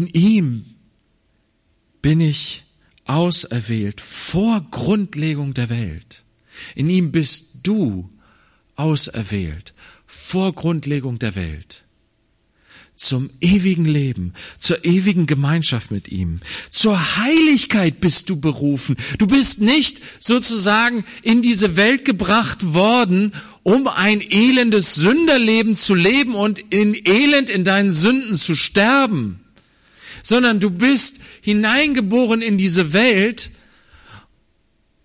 In 0.00 0.06
ihm 0.14 0.64
bin 2.00 2.22
ich 2.22 2.64
auserwählt 3.04 4.00
vor 4.00 4.66
Grundlegung 4.70 5.52
der 5.52 5.68
Welt. 5.68 6.22
In 6.74 6.88
ihm 6.88 7.12
bist 7.12 7.56
du 7.64 8.08
auserwählt 8.76 9.74
vor 10.06 10.54
Grundlegung 10.54 11.18
der 11.18 11.34
Welt. 11.34 11.84
Zum 12.94 13.28
ewigen 13.42 13.84
Leben, 13.84 14.32
zur 14.58 14.86
ewigen 14.86 15.26
Gemeinschaft 15.26 15.90
mit 15.90 16.08
ihm. 16.08 16.40
Zur 16.70 17.18
Heiligkeit 17.18 18.00
bist 18.00 18.30
du 18.30 18.40
berufen. 18.40 18.96
Du 19.18 19.26
bist 19.26 19.60
nicht 19.60 20.00
sozusagen 20.18 21.04
in 21.20 21.42
diese 21.42 21.76
Welt 21.76 22.06
gebracht 22.06 22.72
worden, 22.72 23.34
um 23.64 23.86
ein 23.86 24.22
elendes 24.22 24.94
Sünderleben 24.94 25.76
zu 25.76 25.94
leben 25.94 26.34
und 26.34 26.58
in 26.58 26.94
Elend 26.94 27.50
in 27.50 27.64
deinen 27.64 27.90
Sünden 27.90 28.36
zu 28.36 28.54
sterben 28.54 29.39
sondern 30.22 30.60
du 30.60 30.70
bist 30.70 31.20
hineingeboren 31.40 32.42
in 32.42 32.58
diese 32.58 32.92
Welt, 32.92 33.50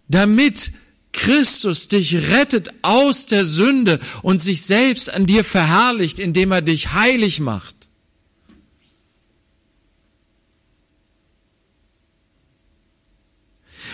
damit 0.07 0.71
Christus 1.13 1.87
dich 1.87 2.15
rettet 2.15 2.69
aus 2.81 3.25
der 3.25 3.45
Sünde 3.45 3.99
und 4.21 4.39
sich 4.39 4.63
selbst 4.63 5.09
an 5.09 5.25
dir 5.25 5.43
verherrlicht, 5.43 6.19
indem 6.19 6.51
er 6.51 6.61
dich 6.61 6.93
heilig 6.93 7.39
macht. 7.39 7.75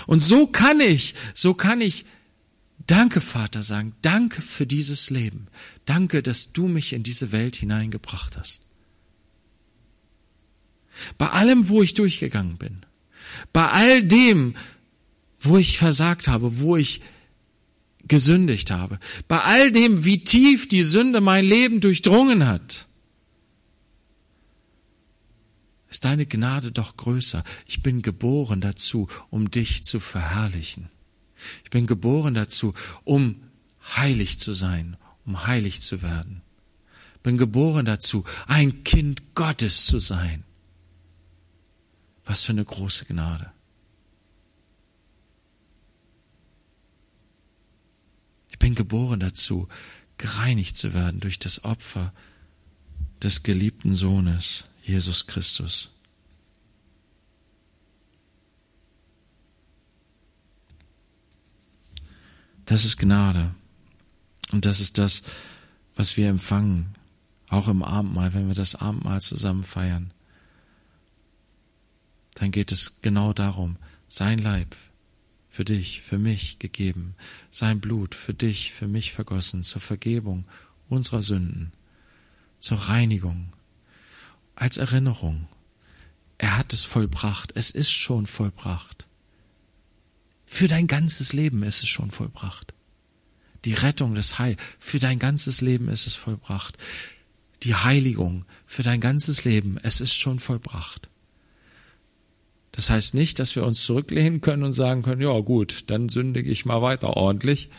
Und 0.08 0.20
so 0.20 0.48
kann 0.48 0.80
ich, 0.80 1.14
so 1.36 1.54
kann 1.54 1.80
ich 1.80 2.06
Danke, 2.88 3.22
Vater, 3.22 3.64
sagen. 3.64 3.96
Danke 4.02 4.42
für 4.42 4.66
dieses 4.66 5.10
Leben. 5.10 5.48
Danke, 5.86 6.22
dass 6.22 6.52
du 6.52 6.68
mich 6.68 6.92
in 6.92 7.04
diese 7.04 7.32
Welt 7.32 7.56
hineingebracht 7.56 8.38
hast. 8.38 8.62
Bei 11.18 11.30
allem, 11.30 11.70
wo 11.70 11.82
ich 11.82 11.94
durchgegangen 11.94 12.58
bin. 12.58 12.82
Bei 13.54 13.70
all 13.70 14.04
dem, 14.04 14.56
wo 15.40 15.58
ich 15.58 15.78
versagt 15.78 16.28
habe, 16.28 16.60
wo 16.60 16.78
ich 16.78 17.02
gesündigt 18.08 18.72
habe. 18.72 19.00
Bei 19.28 19.40
all 19.42 19.72
dem, 19.72 20.04
wie 20.06 20.24
tief 20.24 20.68
die 20.68 20.84
Sünde 20.84 21.22
mein 21.22 21.46
Leben 21.46 21.82
durchdrungen 21.82 22.48
hat. 22.48 22.88
Ist 25.90 26.06
deine 26.06 26.26
Gnade 26.26 26.72
doch 26.72 26.96
größer. 26.96 27.44
Ich 27.66 27.84
bin 27.84 28.02
geboren 28.02 28.62
dazu, 28.62 29.08
um 29.30 29.52
dich 29.52 29.84
zu 29.84 30.00
verherrlichen. 30.00 30.90
Ich 31.64 31.70
bin 31.70 31.88
geboren 31.88 32.34
dazu, 32.34 32.74
um 33.04 33.36
heilig 33.96 34.40
zu 34.40 34.54
sein, 34.54 34.96
um 35.26 35.48
heilig 35.48 35.82
zu 35.82 36.02
werden. 36.02 36.42
Bin 37.24 37.38
geboren 37.38 37.86
dazu, 37.86 38.24
ein 38.48 38.84
Kind 38.84 39.36
Gottes 39.36 39.86
zu 39.86 40.00
sein. 40.00 40.44
Was 42.26 42.44
für 42.44 42.52
eine 42.52 42.66
große 42.66 43.06
Gnade. 43.06 43.52
Ich 48.50 48.60
bin 48.60 48.76
geboren 48.76 49.20
dazu, 49.20 49.68
gereinigt 50.18 50.78
zu 50.78 50.94
werden 50.94 51.20
durch 51.20 51.40
das 51.40 51.64
Opfer 51.64 52.14
des 53.24 53.44
geliebten 53.44 53.94
Sohnes, 53.94 54.66
Jesus 54.84 55.28
Christus. 55.28 55.90
Das 62.66 62.86
ist 62.86 62.98
Gnade. 62.98 63.54
Und 64.52 64.66
das 64.66 64.80
ist 64.80 64.98
das, 64.98 65.24
was 65.96 66.18
wir 66.18 66.30
empfangen, 66.30 66.96
auch 67.50 67.68
im 67.68 67.84
Abendmahl, 67.84 68.34
wenn 68.34 68.48
wir 68.48 68.56
das 68.56 68.76
Abendmahl 68.76 69.22
zusammen 69.22 69.64
feiern 69.64 70.14
dann 72.42 72.50
geht 72.50 72.72
es 72.72 73.04
genau 73.04 73.34
darum, 73.34 73.78
sein 74.08 74.40
Leib 74.40 74.76
für 75.48 75.64
dich, 75.64 76.02
für 76.02 76.18
mich 76.18 76.58
gegeben, 76.58 77.14
sein 77.52 77.80
Blut 77.80 78.16
für 78.16 78.34
dich, 78.34 78.74
für 78.74 78.88
mich 78.88 79.12
vergossen, 79.12 79.62
zur 79.62 79.80
Vergebung 79.80 80.46
unserer 80.90 81.22
Sünden, 81.22 81.72
zur 82.58 82.80
Reinigung, 82.80 83.54
als 84.56 84.78
Erinnerung. 84.78 85.48
Er 86.40 86.58
hat 86.58 86.74
es 86.74 86.84
vollbracht, 86.84 87.52
es 87.54 87.70
ist 87.70 87.92
schon 87.92 88.26
vollbracht. 88.26 89.08
Für 90.48 90.68
dein 90.68 90.88
ganzes 90.88 91.34
Leben 91.34 91.62
ist 91.62 91.84
es 91.84 91.90
schon 91.90 92.10
vollbracht. 92.10 92.74
Die 93.66 93.76
Rettung 93.76 94.16
des 94.16 94.40
Heil, 94.40 94.58
für 94.80 94.98
dein 94.98 95.20
ganzes 95.20 95.62
Leben 95.62 95.90
ist 95.90 96.08
es 96.08 96.16
vollbracht. 96.16 96.80
Die 97.62 97.76
Heiligung, 97.76 98.46
für 98.66 98.82
dein 98.82 99.00
ganzes 99.00 99.44
Leben, 99.44 99.78
es 99.78 100.02
ist 100.02 100.16
schon 100.16 100.40
vollbracht. 100.40 101.12
Das 102.82 102.90
heißt 102.90 103.14
nicht, 103.14 103.38
dass 103.38 103.56
wir 103.56 103.64
uns 103.64 103.84
zurücklehnen 103.84 104.42
können 104.42 104.64
und 104.64 104.74
sagen 104.74 105.04
können, 105.04 105.22
ja 105.22 105.40
gut, 105.42 105.84
dann 105.92 106.10
sündige 106.10 106.50
ich 106.50 106.66
mal 106.66 106.82
weiter 106.82 107.16
ordentlich. 107.16 107.70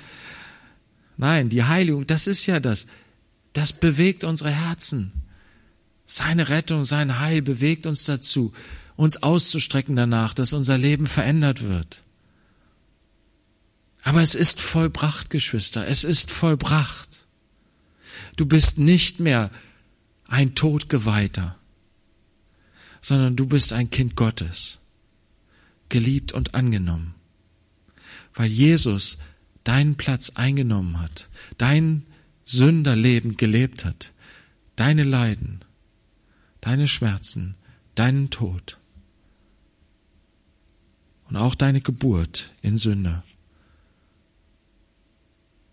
Nein, 1.16 1.48
die 1.48 1.64
Heiligung, 1.64 2.06
das 2.06 2.28
ist 2.28 2.46
ja 2.46 2.60
das. 2.60 2.86
Das 3.52 3.72
bewegt 3.72 4.22
unsere 4.22 4.50
Herzen. 4.50 5.10
Seine 6.06 6.50
Rettung, 6.50 6.84
sein 6.84 7.18
Heil 7.18 7.42
bewegt 7.42 7.86
uns 7.86 8.04
dazu, 8.04 8.52
uns 8.94 9.24
auszustrecken 9.24 9.96
danach, 9.96 10.34
dass 10.34 10.52
unser 10.52 10.78
Leben 10.78 11.08
verändert 11.08 11.64
wird. 11.64 12.04
Aber 14.04 14.22
es 14.22 14.36
ist 14.36 14.60
vollbracht, 14.60 15.30
Geschwister, 15.30 15.84
es 15.88 16.04
ist 16.04 16.30
vollbracht. 16.30 17.26
Du 18.36 18.46
bist 18.46 18.78
nicht 18.78 19.18
mehr 19.18 19.50
ein 20.28 20.54
Todgeweihter, 20.54 21.56
sondern 23.00 23.34
du 23.34 23.46
bist 23.46 23.72
ein 23.72 23.90
Kind 23.90 24.14
Gottes 24.14 24.78
geliebt 25.92 26.32
und 26.32 26.54
angenommen. 26.54 27.14
Weil 28.34 28.50
Jesus 28.50 29.18
deinen 29.62 29.96
Platz 29.96 30.30
eingenommen 30.30 30.98
hat, 30.98 31.28
dein 31.58 32.02
Sünderleben 32.44 33.36
gelebt 33.36 33.84
hat, 33.84 34.12
deine 34.74 35.04
Leiden, 35.04 35.60
deine 36.60 36.88
Schmerzen, 36.88 37.54
deinen 37.94 38.30
Tod. 38.30 38.78
und 41.28 41.38
auch 41.38 41.54
deine 41.54 41.80
Geburt 41.80 42.52
in 42.60 42.76
Sünde. 42.76 43.22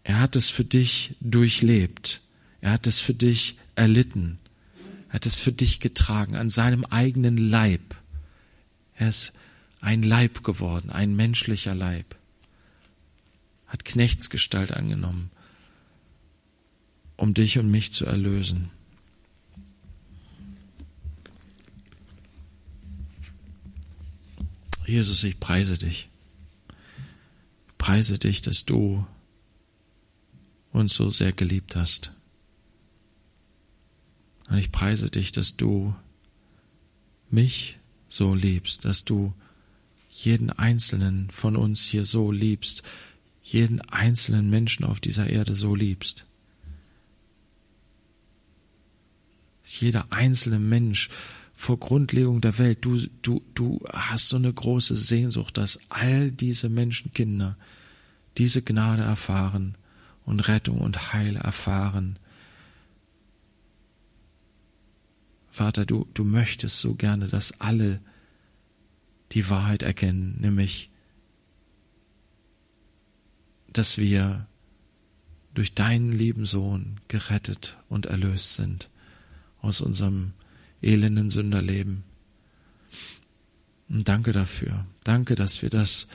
Er 0.03 0.22
hat 0.22 0.38
es 0.38 0.49
für 0.49 0.63
dich 0.63 1.15
durchlebt. 1.20 2.22
Er 2.61 2.72
hat 2.72 2.88
es 2.88 2.99
für 2.99 3.13
dich 3.13 3.57
erlitten. 3.76 4.39
Er 5.09 5.15
hat 5.15 5.26
es 5.26 5.38
für 5.38 5.51
dich 5.51 5.82
getragen 5.82 6.38
an 6.38 6.49
seinem 6.49 6.86
eigenen 6.86 7.36
Leib. 7.36 7.95
Er 8.95 9.09
ist 9.09 9.34
ein 9.82 10.04
Leib 10.04 10.44
geworden, 10.44 10.90
ein 10.90 11.16
menschlicher 11.16 11.76
Leib. 11.76 12.16
Hat 13.68 13.86
Knechtsgestalt 13.86 14.72
angenommen, 14.72 15.32
um 17.18 17.34
dich 17.34 17.60
und 17.60 17.70
mich 17.70 17.92
zu 17.94 18.06
erlösen. 18.06 18.72
Jesus, 24.86 25.24
ich 25.24 25.40
preise 25.40 25.78
dich. 25.78 26.10
Ich 27.68 27.78
preise 27.78 28.18
dich, 28.18 28.42
dass 28.42 28.66
du 28.66 29.06
uns 30.72 30.96
so 30.96 31.12
sehr 31.12 31.32
geliebt 31.32 31.76
hast. 31.76 32.12
Und 34.50 34.58
ich 34.58 34.72
preise 34.72 35.12
dich, 35.12 35.32
dass 35.32 35.58
du 35.58 35.96
mich 37.30 37.78
so 38.08 38.34
liebst, 38.34 38.84
dass 38.84 39.06
du 39.06 39.34
jeden 40.10 40.49
einzelnen 40.49 41.30
von 41.30 41.55
uns 41.55 41.86
hier 41.86 42.03
so 42.03 42.32
liebst, 42.32 42.84
jeden 43.43 43.82
einzelnen 43.82 44.49
Menschen 44.49 44.86
auf 44.86 44.99
dieser 44.99 45.30
Erde 45.30 45.53
so 45.53 45.76
liebst. 45.76 46.26
Dass 49.62 49.80
jeder 49.80 50.12
einzelne 50.12 50.60
Mensch 50.60 51.10
vor 51.53 51.78
Grundlegung 51.78 52.41
der 52.41 52.57
Welt, 52.57 52.86
du, 52.86 52.97
du, 53.22 53.41
du 53.53 53.80
hast 53.91 54.30
so 54.30 54.38
eine 54.38 54.51
große 54.51 54.95
Sehnsucht, 54.95 55.57
dass 55.57 55.80
all 55.89 56.32
diese 56.32 56.70
Menschenkinder 56.70 57.57
diese 58.38 58.62
Gnade 58.62 59.03
erfahren 59.03 59.76
und 60.26 60.47
Rettung 60.47 60.80
und 60.80 61.14
Heil 61.14 61.36
erfahren. 61.36 62.18
Vater, 65.49 65.86
du, 65.86 66.07
du 66.14 66.24
möchtest 66.24 66.80
so 66.80 66.95
gerne, 66.95 67.28
dass 67.28 67.60
alle 67.60 67.99
die 69.32 69.50
Wahrheit 69.50 69.84
erkennen, 69.84 70.38
nämlich, 70.40 70.90
dass 73.72 73.98
wir 73.98 74.48
durch 75.54 75.74
deinen 75.74 76.12
lieben 76.12 76.46
Sohn 76.46 77.00
gerettet 77.08 77.78
und 77.90 78.06
erlöst 78.06 78.56
sind 78.56 78.90
aus 79.62 79.82
unserem 79.82 80.34
elenden 80.82 81.30
Sünderleben. 81.30 82.04
Und 83.90 84.08
danke 84.08 84.32
dafür. 84.32 84.86
Danke, 85.04 85.36
dass 85.36 85.62
wir 85.62 85.70
das 85.70 86.08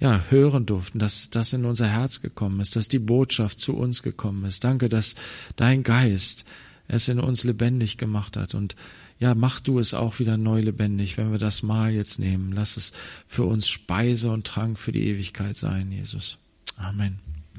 ja, 0.00 0.24
hören 0.28 0.66
durften, 0.66 0.98
dass 0.98 1.30
das 1.30 1.52
in 1.52 1.64
unser 1.64 1.88
Herz 1.88 2.20
gekommen 2.20 2.60
ist, 2.60 2.76
dass 2.76 2.88
die 2.88 2.98
Botschaft 2.98 3.58
zu 3.60 3.76
uns 3.76 4.02
gekommen 4.02 4.44
ist. 4.44 4.64
Danke, 4.64 4.88
dass 4.88 5.14
dein 5.56 5.82
Geist 5.82 6.44
es 6.88 7.08
in 7.08 7.20
uns 7.20 7.44
lebendig 7.44 7.96
gemacht 7.96 8.36
hat. 8.36 8.54
Und 8.54 8.74
ja, 9.18 9.34
mach 9.34 9.60
du 9.60 9.78
es 9.78 9.94
auch 9.94 10.18
wieder 10.18 10.36
neu 10.36 10.60
lebendig, 10.60 11.16
wenn 11.16 11.30
wir 11.30 11.38
das 11.38 11.62
Mal 11.62 11.92
jetzt 11.92 12.18
nehmen. 12.18 12.52
Lass 12.52 12.76
es 12.76 12.92
für 13.26 13.44
uns 13.44 13.68
Speise 13.68 14.30
und 14.30 14.46
Trank 14.46 14.78
für 14.78 14.92
die 14.92 15.06
Ewigkeit 15.06 15.56
sein, 15.56 15.90
Jesus. 15.92 16.38
Amen. 16.76 17.33